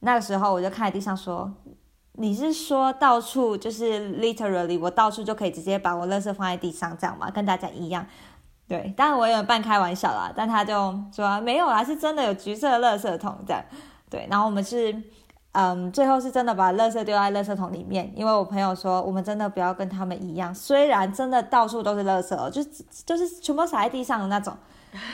[0.01, 1.53] 那个时候我就看地上说
[2.15, 7.31] ：“你是说到处就是 literally 我到处就可以直接把我垃圾放在地上这样吗？
[7.31, 8.07] 跟大家一样？”
[8.69, 13.63] 对，当然我有半开玩笑啦，但他就说：“没有啦，是真的有橘色的垃圾桶这样。”
[14.11, 14.95] 对，然后我们是
[15.53, 22.63] 嗯，最后是真的把垃圾丢在垃圾桶里面，因为我朋友说我们真的不要跟他们一样，虽然真的到处都是垃圾，就
[23.07, 24.55] 就是全部撒在地上的那种。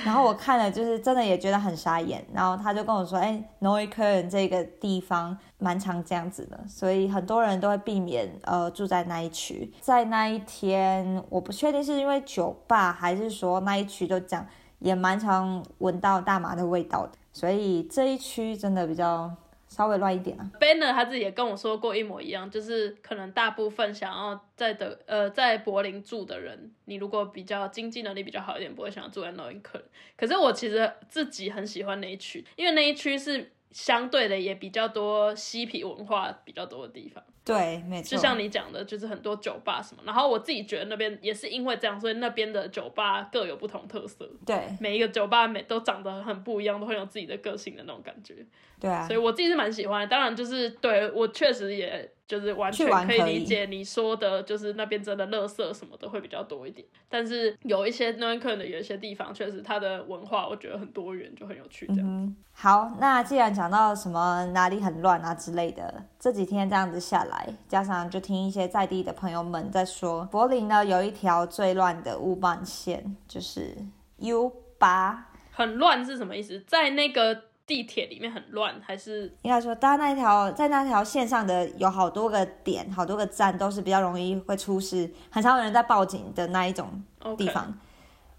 [0.05, 2.25] 然后我看了，就是真的也觉得很傻眼。
[2.33, 9.73] 然后他就跟我说：“哎 n o i k e n 这个地方蛮常这样子的，所以很多人都会避免呃住在那一区。
[9.81, 14.47] 在那一天，我不确定是因为酒吧，还是说那一区就讲
[14.79, 19.31] 也蛮常闻到大麻的味道的，所以这一区真的比较。”
[19.73, 20.51] 稍微乱一点啊。
[20.61, 29.81] Banner 他自己也跟我说过一模一样，就是可能大部分想要在德呃在柏林住的人，你如果比较经济能力比较好一点，不会想要住在 n o i n k
[30.17, 37.23] 可是我其实自己很喜欢那一区，因为那一区是相对的也比较多嬉皮文化比较多的地方。
[37.45, 38.11] 对，没错。
[38.11, 44.29] 就像你讲的，就是很多酒吧什么，然后我自己觉得那边也是因为这样，所以那边的酒吧各有不同特色。
[44.47, 48.37] 对，每一个酒吧每都长得很不一样，都很有自己的个性的那种感觉。
[48.79, 49.07] 对啊。
[49.07, 52.13] 所以我自己是蛮喜欢的，当然就是对我确实也。
[52.33, 61.87] 就是完全可以理解你说的，就是那边真的垃圾什么的会比较多一点，但是有一些 n o n c e 的有一些地方，确实它的文化我觉得很多元，就很有趣。
[61.89, 73.77] 这样好，那既然讲到什么哪里很乱啊之类的，这几天这样子下来，加上就听一些在地的朋友们在说，柏林呢有一条最乱的乌板线，就是
[74.21, 76.65] U 八，很乱是什么意思？
[76.67, 77.52] 在那个。
[77.67, 87.03] 地铁里面很乱，还是应该说，搭那条在那条线上的有好多个点，好多个站都是比较容易会出事，很少有人在报警的那一种
[87.39, 87.73] 地方，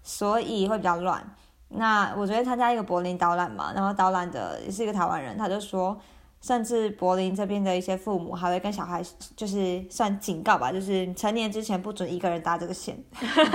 [0.02, 1.36] 所以会比较乱。
[1.68, 5.98] 那我昨天参加一个柏林导览嘛，然后导览的也是一个台湾人，他就说，
[6.40, 9.02] 甚至柏林这边的一些父母还会跟小孩
[9.34, 13.02] 就是算警告吧，就是成年之前不准一个人搭这个线，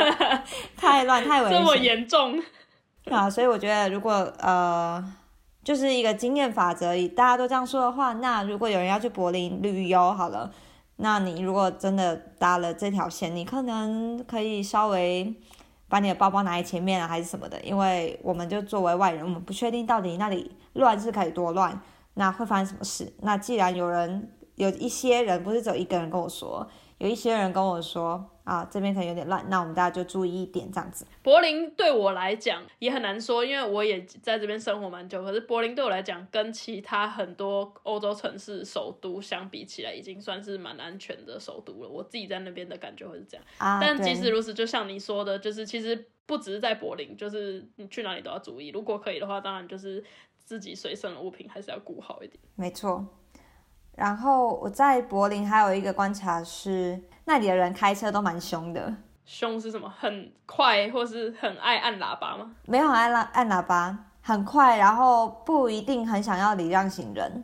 [0.75, 2.41] 太乱太危险，这么严重
[3.09, 3.29] 啊！
[3.29, 5.13] 所以我觉得如果呃。
[5.69, 10.51] 就是一个经验法则，大家都这样说的话，那如果有人要去柏林旅游，好了，
[10.95, 15.31] 那你如果真的搭了这条线，你可能可以稍微
[15.87, 21.79] 把你的包包拿在前面啊，还是什么的，因为我们就作为外人，我们不确定到底那里乱是可以多乱，
[22.15, 23.13] 那会发生什么事？
[23.21, 26.67] 那既然有人有一些人，不是只有一个人跟我说。
[26.97, 31.05] 有一些人跟我说啊，这边可能有点乱，那我们大家就注意一点这样子。
[31.21, 35.23] 柏林对我来讲也很难说，因为我也在这边生活蛮久。
[35.23, 41.87] 可是柏林对我来讲，跟其他很多欧洲城市首都相比起来，已经算是蛮安全的首都了。
[41.87, 43.45] 我自己在那边的感觉会是这样。
[43.59, 48.69] 啊，但即使如此，就像你说的，就是其实不只是在柏林，就是你去哪里都要注意。
[48.69, 50.03] 如果可以的话，当然就是
[50.43, 52.39] 自己随身的物品还是要顾好一点。
[52.55, 53.05] 没错。
[53.95, 56.97] 然后我在柏林还有一个观察是，
[57.29, 58.91] 那里的人开车都蛮凶的。
[59.23, 59.87] 凶是什么？
[59.87, 62.55] 很快，或是很爱按喇叭吗？
[62.65, 67.43] 没有按喇按按喇叭，很快，然后不一定很想要礼让行人。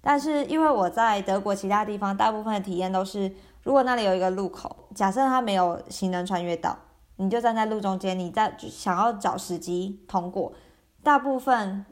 [0.00, 3.30] 但是因为我在德国其他地方，大部分的体验都是，
[3.62, 6.74] 如果那里有一个路口，假设它没有行人穿越道，
[7.16, 10.50] 你就站在路中间，你在想要找时机通过，
[11.02, 11.84] 大部分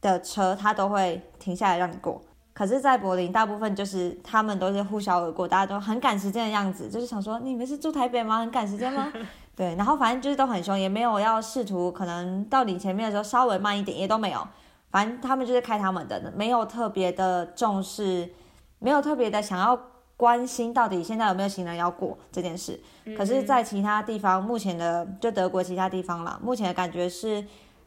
[0.00, 2.22] 的车它都会停下来让你过。
[2.54, 8.40] 可是，在柏林，大部分就是他们都是呼啸而过，大家都很赶时间的样子，就是想说你们是住台北吗？
[8.40, 9.10] 很赶时间吗？
[9.56, 14.46] 对，然后反正就是都很凶，也没有要试图可能到你前面的时候稍微慢一点，也都没有。
[14.90, 18.30] 反正他们就是开他们的，没有特别的重视，
[18.78, 19.78] 没有特别的想要
[20.18, 22.78] 关心到底现在有没有行人要过这件事。
[23.16, 27.42] 可是，在其他地方，目前的就德国其他地方啦，目前的感觉是。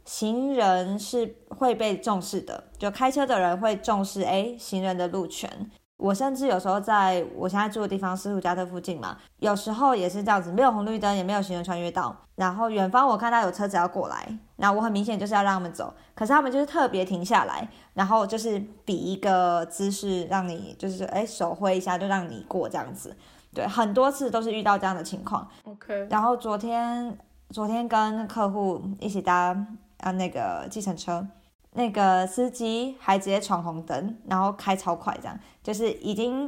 [0.06, 5.49] 行人是会被重视的，就开车的人会重视哎行人的路权。
[5.97, 23.16] 我甚至有时候在我现在住的地方斯图加特附近嘛，有时候也是这样子，没有红绿灯，也没有行人穿越道，然后远方我看到有车子要过来，那我很明显就是要让他们走，可是他们就是特别停下来，然后就是比一个姿势让你就是哎手挥一下就让你过这样子，
[23.53, 25.47] 对，很多次都是遇到这样的情况。
[25.64, 27.18] OK，然后昨天
[27.51, 29.56] 昨天跟客户一起搭。
[30.00, 31.28] 啊，那个计程车，
[31.72, 36.48] 那个司机还直接闯红灯，然后开超快，这样就是已经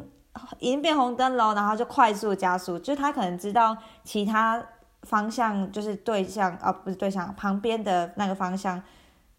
[0.59, 4.63] 已经变红灯了，然后就快速加速，就是他可能知道其他
[5.03, 8.81] 方向就是对向啊，不是对向旁边的那个方向，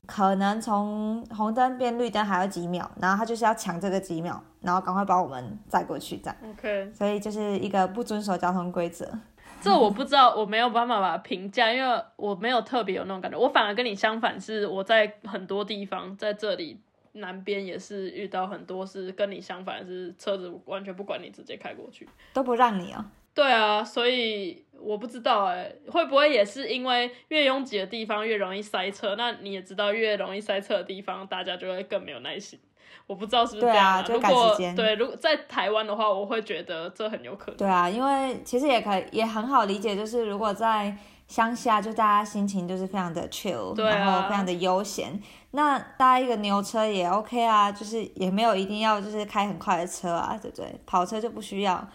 [0.07, 6.37] 可能从红灯变绿灯还有几秒，然后他就是要抢这个几秒，然后赶快把我们载过去，这样。
[6.51, 9.07] OK，所以就是一个不遵守交通规则。
[9.61, 13.37] 这我不知道，我没有办法把它评价，因为我没有特别有那种感觉。
[13.37, 16.81] 我反而跟你相反，是我在很多地方，在这里
[17.13, 23.05] 南边也是遇到很多是跟你相反，是车子完全不管你，直接开过去，都不让你哦。
[23.35, 29.15] 对啊，所以我不知道哎，会不会也是因为越拥挤的地方越容易塞车？
[29.17, 32.59] 那你也知道，越容易塞车的地方，大家就会更没有耐心。
[33.09, 34.31] 我不知道是不是对啊这样啊。
[34.31, 37.57] 就赶时间对，如果在台湾的话，我会觉得这很有可能。
[37.57, 40.97] 对啊，因为其实也可以也很好理解，就是如果在
[41.27, 50.81] 乡下，就大家心情就是非常的 chill，、然后非常的悠闲，那搭一个牛车也 OK 啊，就是也没有一定要就是开很快的车啊，对不对？
[50.87, 51.87] 跑车就不需要，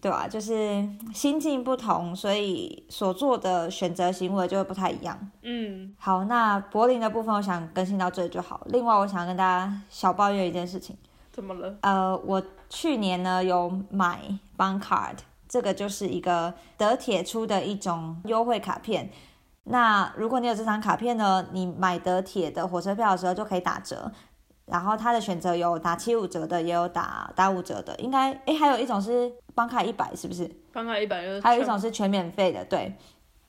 [0.00, 0.82] 对吧、就是
[1.12, 5.30] 心境不同，所以所做的选择行为就会不太一样。
[5.42, 8.62] 嗯，好，那柏林的部分我想更新到这里就好。
[8.70, 10.96] 另外，我想跟大家小抱怨一件事情。
[11.30, 11.76] 怎么了？
[11.82, 14.20] 呃，我去年呢有买
[14.56, 19.10] Bun Card，这个就是一个德铁出的一种优惠卡片。
[19.64, 24.10] 那如果你有这张卡片呢，你买德铁的火车票的时候就可以打折。
[24.66, 29.28] 然后它的选择有打七五折的，也有打打五折的，应该诶还有一种是
[29.60, 30.50] 帮卡一百，是不是？
[30.72, 32.94] 刚刚一百就是还有一种是全免费的，对。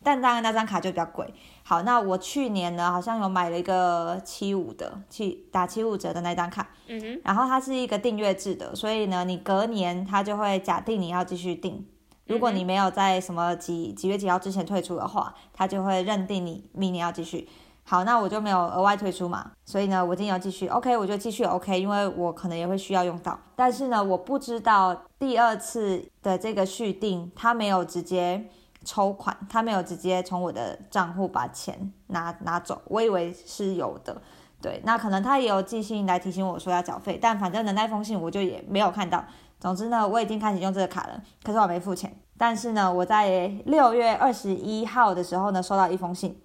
[0.04, 1.34] 但当然那张卡就比较贵。
[1.64, 11.86] 好，那我去年呢好像有买了一个七五的，七打七五折的那张卡，嗯哼，然后它是一个订阅制的，所以呢，你隔年它就会假定你要继续订。
[12.26, 17.48] 如果你没有在什么几几月几号之前退出的话，它就会认定你明年要继续。
[17.84, 23.38] 好，那我就没有额外退出嘛，所以呢，我今天要继续，OK，我就继续 OK，因为我可能也会需要用到。
[23.56, 28.46] 但是呢，我不知道第二次的这个续订，他没有直接
[28.86, 34.22] 抽款，他没有直接从我的账户把钱拿拿走，我以为是有的。
[34.62, 39.26] 对，那可能他也有寄信来提醒我说要缴费，但反正呢那封信我就也没有看到。
[39.60, 42.16] 总之呢，我已经开始用这个卡了，可是我没付钱。
[42.38, 46.40] 但是呢，我在六月二十一号的时候呢，收到一封信。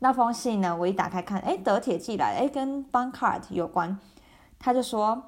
[0.00, 3.98] 那封信呢，我一打开看，哎，德铁寄来，哎，跟 Bank Card 有关。
[4.58, 5.22] 他就说，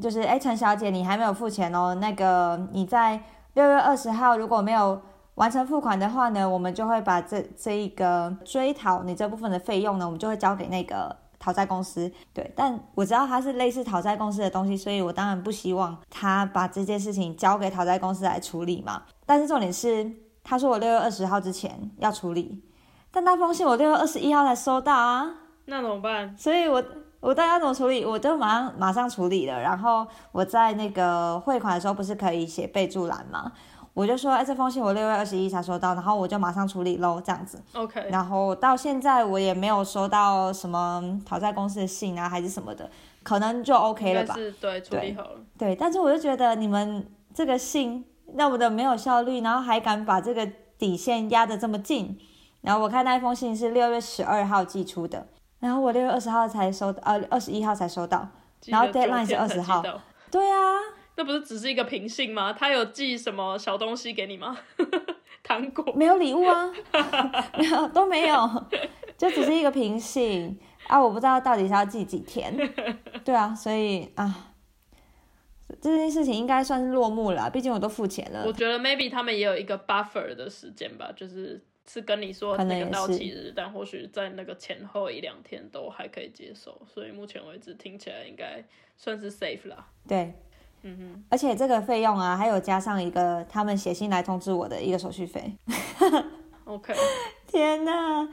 [0.00, 1.94] 就是哎，陈小姐，你还没有付钱哦。
[1.94, 3.22] 那个你在
[3.54, 5.00] 六月二十号如果没有
[5.36, 12.10] 完成付款的话呢，我们就会把这这一个追讨你这部分的费用呢，我们就会交给那个讨债公司。
[12.34, 19.02] 对，但我知道它是类似讨债公司的东西，所以我当然不希望他把这件事情交给讨债公司来处理嘛。
[19.24, 20.10] 但是重点是，
[20.44, 22.62] 他说我六月二十号之前要处理，
[23.10, 25.28] 但那封信我六月二十一号才收到啊。
[25.66, 26.36] 那怎么办？
[26.36, 26.82] 所以我
[27.20, 28.04] 我大家怎么处理？
[28.04, 29.60] 我就马上马上处理了。
[29.60, 33.52] 然后我在那个汇款的时候不是可以写备注栏吗？
[33.92, 37.60] 我就说，哎，这封信我六月二十一才收到，然后我就马上处理喽，这样子。
[37.74, 42.88] OK，然后到现在我也没有收到什么讨债公司的信啊，还是什么的，
[43.24, 44.34] 可能就 OK 了吧？
[44.34, 45.40] 是对处理好了。
[45.58, 47.04] 对，但是我就觉得你们
[47.34, 48.04] 这个信
[48.34, 50.48] 那么的没有效率，然后还敢把这个
[50.78, 52.16] 底线压得这么近。
[52.60, 55.26] 然后我看那一封信是六月十二号寄出的，
[55.58, 58.28] 然后我六月二十号才收，呃，二十一号才收到。
[58.66, 59.82] 然后 deadline 是九天才20号
[60.30, 60.56] 对啊，
[61.16, 62.52] 那不是只是一个平信吗？
[62.52, 64.56] 他有寄什么小东西给你吗？
[65.42, 65.92] 糖果？
[65.94, 66.70] 没有礼物啊，
[67.56, 68.66] 没有都没有，
[69.16, 70.58] 就只是一个平信
[70.88, 72.54] 啊，我不知道到底是要寄几天。
[73.24, 74.52] 对啊，所以啊，
[75.80, 78.52] 这件事情应该算是落幕了啊，毕竟我都付钱了我。
[78.52, 88.62] 觉得 maybe 他们也有一个 buffer 的时间吧，就是是跟你说可能那个到期日，但或许在那个前后一两天都还可以接受，所以目前为止听起来应该
[88.96, 89.88] 算是 safe 啦。
[90.06, 90.32] 对，
[90.82, 95.52] 嗯而且这个费用啊，还有加上一个他们写信来通知我的一个手续费。
[95.98, 96.24] 哼
[96.64, 96.94] ，OK，
[97.48, 98.28] 天呐，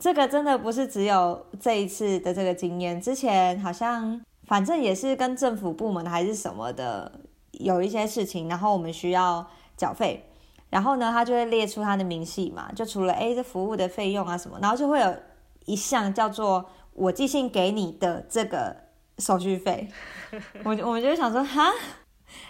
[0.00, 7.20] 这个真的不是只有这一次的这个经验，之前好像反正也是跟政府部门还是什么的
[7.52, 10.24] 有一些事情，然后我们需要缴费，
[10.70, 15.14] 然后呢，他就会列出他的明细嘛，就除了 A 这服务的费用啊什么，然后就会有
[15.66, 18.76] 一项叫做我寄信给你的这个
[19.18, 19.88] 手续费，
[20.64, 21.72] 我我们就想说哈。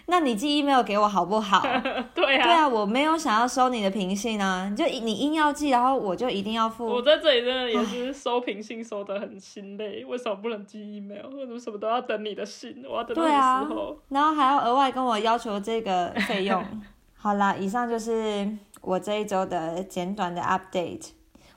[0.07, 1.61] 那你寄 email 给我好不好？
[1.63, 7.03] 对 啊对啊，啊，我没有想要收你的平信啊，你就你硬要寄，然后我就一定要付我付。
[7.03, 11.29] 在这里真的也是收平信收的很心累，为什么不能寄 email？
[11.33, 12.85] 为什么什么都要等你的信？
[12.91, 13.97] 我要等到对啊你时候。
[14.09, 16.65] 然后还要额外跟我要求这个费用。
[17.21, 18.49] 好啦，以上就是
[18.81, 21.11] 我这一周的简短的 update。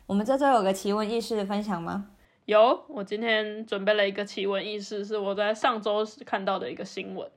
[0.07, 2.07] 我们这周有个奇闻异事的分享吗？
[2.45, 7.29] 有，我今天准备了一个奇闻异事，是我在上周看到的一个新闻。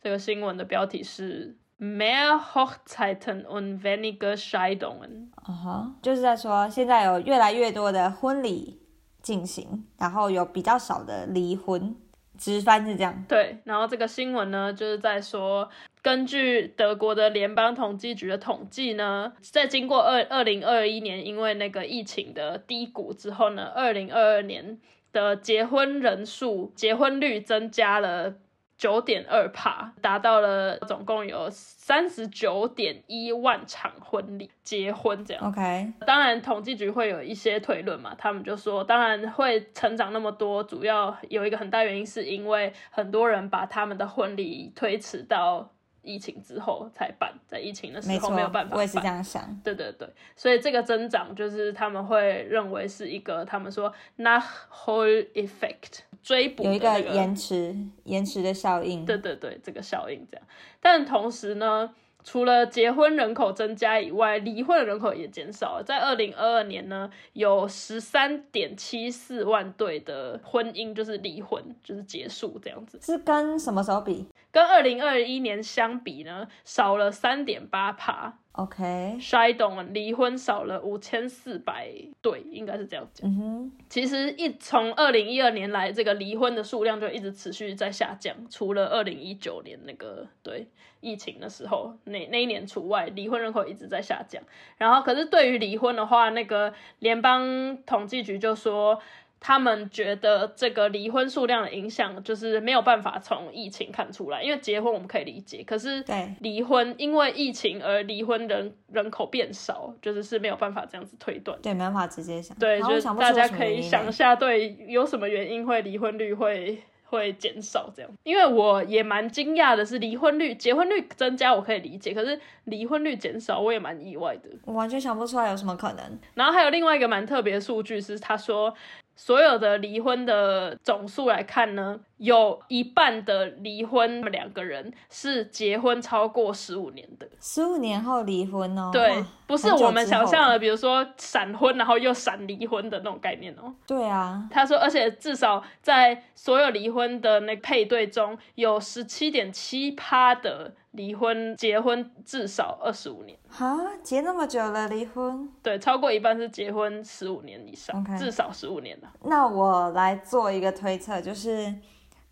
[0.00, 5.28] 这个新闻的标题是 “Mehr Hochzeiten und weniger Scheidungen”。
[5.36, 8.82] 啊哈，就是在说现在有越来越多的婚礼
[9.22, 11.94] 进行，然后有比较少的离婚，
[12.38, 13.24] 直翻是这样。
[13.28, 15.68] 对，然后这个新闻呢，就是在说，
[16.00, 24.78] 根据德国的联邦统计局的统计呢，在经过二二零二一年因为那个疫情的低谷之后呢，二零二二年
[25.12, 28.34] 的结婚人数、结婚率增加了
[28.82, 35.46] 九点二帕，达到了总共有三十九点一万场婚礼结婚这样。
[35.46, 45.70] OK，当然，统计局会有一些推论嘛，他们就说，当然会成长那么多，主要有一个很大原因是因为很多人把他们的婚礼推迟到
[46.02, 49.14] 疫情之后才办，在疫情的时候没有办，法我也是这办。
[49.14, 49.60] 样想。
[49.62, 59.04] 对对对，所以这个增长就是他们会认为是一个他们说 Nachhol effect 追捕的有一个延迟延迟的效应。
[59.04, 60.46] 对对对，这个效应这样。
[60.80, 61.94] 但同时呢，
[62.24, 65.82] 除了结婚人口增加以外，离婚的人口也减少了。
[65.84, 78.38] 在二零二二年呢，有十三点七四万对的婚姻就是离婚，就是结束这样子，是跟什么时候比跟二零二一年相比呢，少了三点八帕。
[78.52, 81.90] ？OK，衰懂离婚少了五千四百
[82.20, 83.26] 对，应该是这样讲。
[83.26, 90.68] 嗯哼，其实一从二零一二年来，这个离婚的数量就一直持续在下降，除了二零一九年那个对
[91.00, 94.42] 疫情的时候，那那一年除外，离婚人口一直在下降。
[94.76, 99.00] 然后，可是对于离婚的话，那个联邦统计局就说。
[99.44, 111.58] 他们觉得这个离婚数量的影响就是没有办法从疫情看出来，因为结婚我们可以理解，可是对离婚因为疫情而离婚人人口变少，就是是没有办法这样子推断。
[111.60, 112.56] 对，没办法直接想。
[112.56, 118.10] 对，就是大家可以想一下，对，有什么原因会离婚率会会减少这样？
[118.22, 124.48] 因为我也蛮惊讶的是，离婚率、结婚率增加我可以理解，可是离婚率减少我也蛮意外的。
[124.64, 126.18] 我完全想不出来有什么可能。
[126.34, 128.72] 然后还有另外一个蛮特别的数据是，他说
[129.14, 137.28] 所有的离婚的总数来看呢，有一半的离婚两个人是结婚超过十五年的。
[137.40, 138.90] 十五年后离婚哦。
[138.92, 143.72] 对，不是我们想象的，比如说闪婚然后又闪离婚的那种概念哦。
[143.86, 159.10] 对啊，他说，而且至少在所有离婚的那配对中，有十七点七趴的离婚结婚至少二十五年，哈，结那么久了离婚，对，超过一半是结婚十五年以上至少十五年了。
[159.24, 161.74] 那我来做一个推测，就是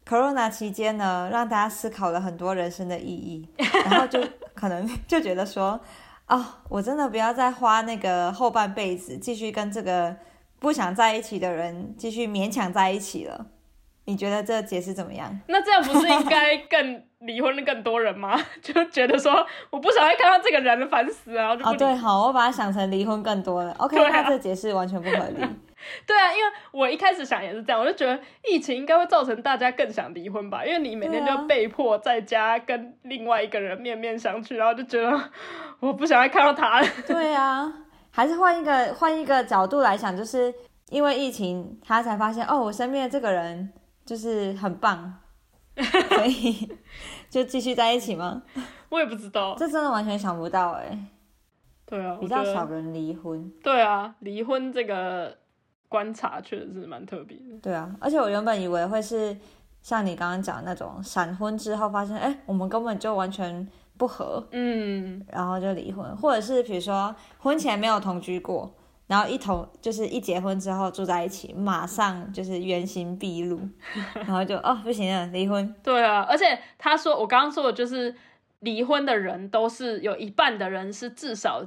[0.07, 3.49] Corona 期间呢，让大家思考了很多人生的意义，
[3.87, 4.21] 然后就
[4.55, 5.81] 可能 就觉得说，
[6.29, 10.15] 哦，我真的不要再花那个后半辈子继续跟这个
[10.59, 13.47] 不想在一起的人继续勉强在一起了。
[14.07, 15.41] 你觉得这解释怎么样？
[15.47, 18.41] 那这样不是应该更离婚的更多人吗？
[18.63, 23.73] 就觉得说我不想再看到这个人了，烦死了，然后就不哦，离对，好，我把它想成离婚更多了。
[23.79, 25.47] OK，、对啊那这解释完全不合理。
[26.07, 35.19] 对啊，因为我一开始想也是这样，我就觉得疫情应该会造成大家更想离婚吧，因为你每天就被迫在家跟另外一个人面面相觑，然后就觉得
[35.79, 36.87] 我不想再看到他了。
[37.07, 37.73] 对啊，
[38.11, 40.53] 还是换一个换一个角度来想，就是
[40.91, 43.73] 因为疫情，他才发现哦，我身边的这个人
[44.11, 45.15] 就是很棒，
[45.77, 46.69] 所以
[47.29, 48.43] 就继续在一起吗？
[48.89, 50.99] 我也不知道，这真的完全想不到哎，
[51.87, 53.49] 对啊，比较少人离婚。
[53.63, 55.39] 对啊，离婚这个
[55.89, 57.57] 观察确实是蛮特别的。
[57.63, 59.37] 对啊，而且我原本以为会是
[59.81, 63.65] 像你刚刚讲的那种闪婚之后发现，哎，我们根本就完全
[63.97, 68.75] 不合，嗯，然后就离婚，或者是比如说婚前没有同居过，
[69.11, 73.61] 然后一同就是一结婚之后住在一起，马上就是原形毕露，
[74.15, 75.75] 然后就哦不行了，离婚。
[75.83, 78.15] 对啊，而且他说我刚刚说的就是
[78.61, 81.67] 离婚的人都是有一半的人是至少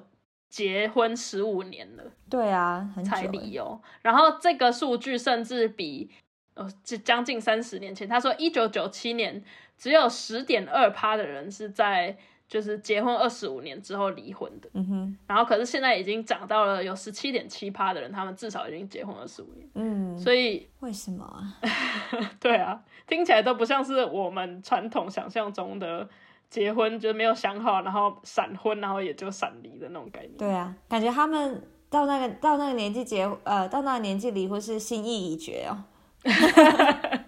[0.49, 2.05] 结婚十五年了。
[2.29, 3.81] 对啊，很久才欸离哦。
[4.03, 6.09] 然后这个数据甚至比
[6.55, 9.43] 哦，这将近三十年前，他说一九九七年
[9.77, 12.17] 只有十点二趴的人是在
[12.47, 21.57] 就是结婚二十五年之后离婚的，嗯哼，然后可是现在已经涨到了有十七点七趴的人，他们至少已经结婚二十五年，嗯，所以为什么啊？
[22.39, 26.09] 对啊，听起来都不像是我们传统想象中的。
[26.49, 30.33] 结婚就是没有想好，然后闪婚，然后也就闪离的那种概念。
[30.37, 35.83] 对啊，感觉他们到那个到那个年纪结呃到那个年纪离婚是心意已决哦。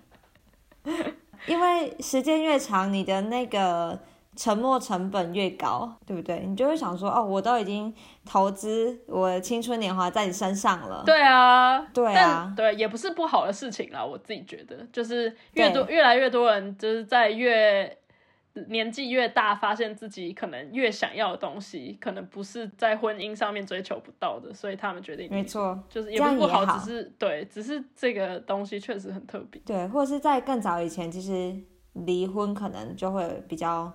[1.47, 3.99] 因为时间越长，你的那个
[4.36, 6.45] 沉没成本越高，对不对？
[6.45, 7.93] 你就会想说，哦，我都已经
[8.25, 11.03] 投资我的青春年华在你身上了。
[11.05, 14.03] 对啊，对啊但对，也不是不好的事情啦。
[14.03, 17.97] 我自己觉得，就是越多越来越多人，就是在越
[18.69, 29.61] 年纪越大，发现自己可能越想要的东西，可能不是在婚姻上面追求不到的，所以他们决定没，错，就是也不是不好，好只是对，只是这个东西确实很特别。
[29.65, 31.53] 对，或者是在更早以前，其实
[31.93, 33.91] 离婚可能就会比较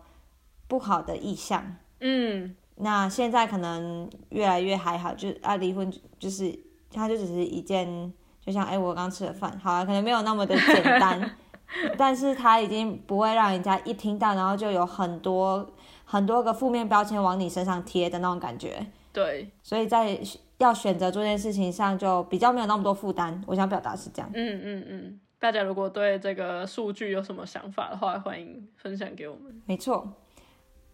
[0.70, 1.76] 不好的意向。
[1.98, 6.56] 嗯，那现在可能越来越还好，就是啊，离婚就是
[6.92, 11.36] 它就只是一件，就像哎、我刚吃了饭，好啊，可能没有那么的简单，
[11.98, 15.68] 但是它已经不会让人家一听到，然后就有很多
[16.04, 18.86] 很多个负面标签往你身上贴的那种感觉。
[19.12, 20.18] 对，所以在
[20.58, 23.42] 要选择做这件事情上，就比较没有那么多负担。
[23.46, 24.30] 我想表达是这样。
[24.32, 29.60] 嗯嗯嗯，大家如果对这个数据有什么想法的话，欢迎分享给我们。
[29.66, 30.08] 没错。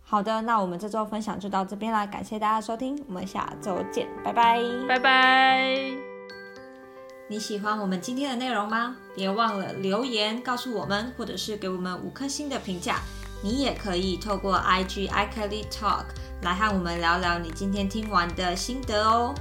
[0.09, 5.77] 好的，那我们这周分享就到这边啦，感谢大家收听，我们下周见，拜拜，拜拜。
[7.29, 8.95] 你喜欢我们今天的内容吗？
[9.17, 13.01] 别忘了留言告诉我们，或者是给我们五颗星的评价。
[13.43, 16.05] 你也可以透过 IG iKelly Talk
[16.43, 19.35] 来和我们聊聊你今天听完的心得哦。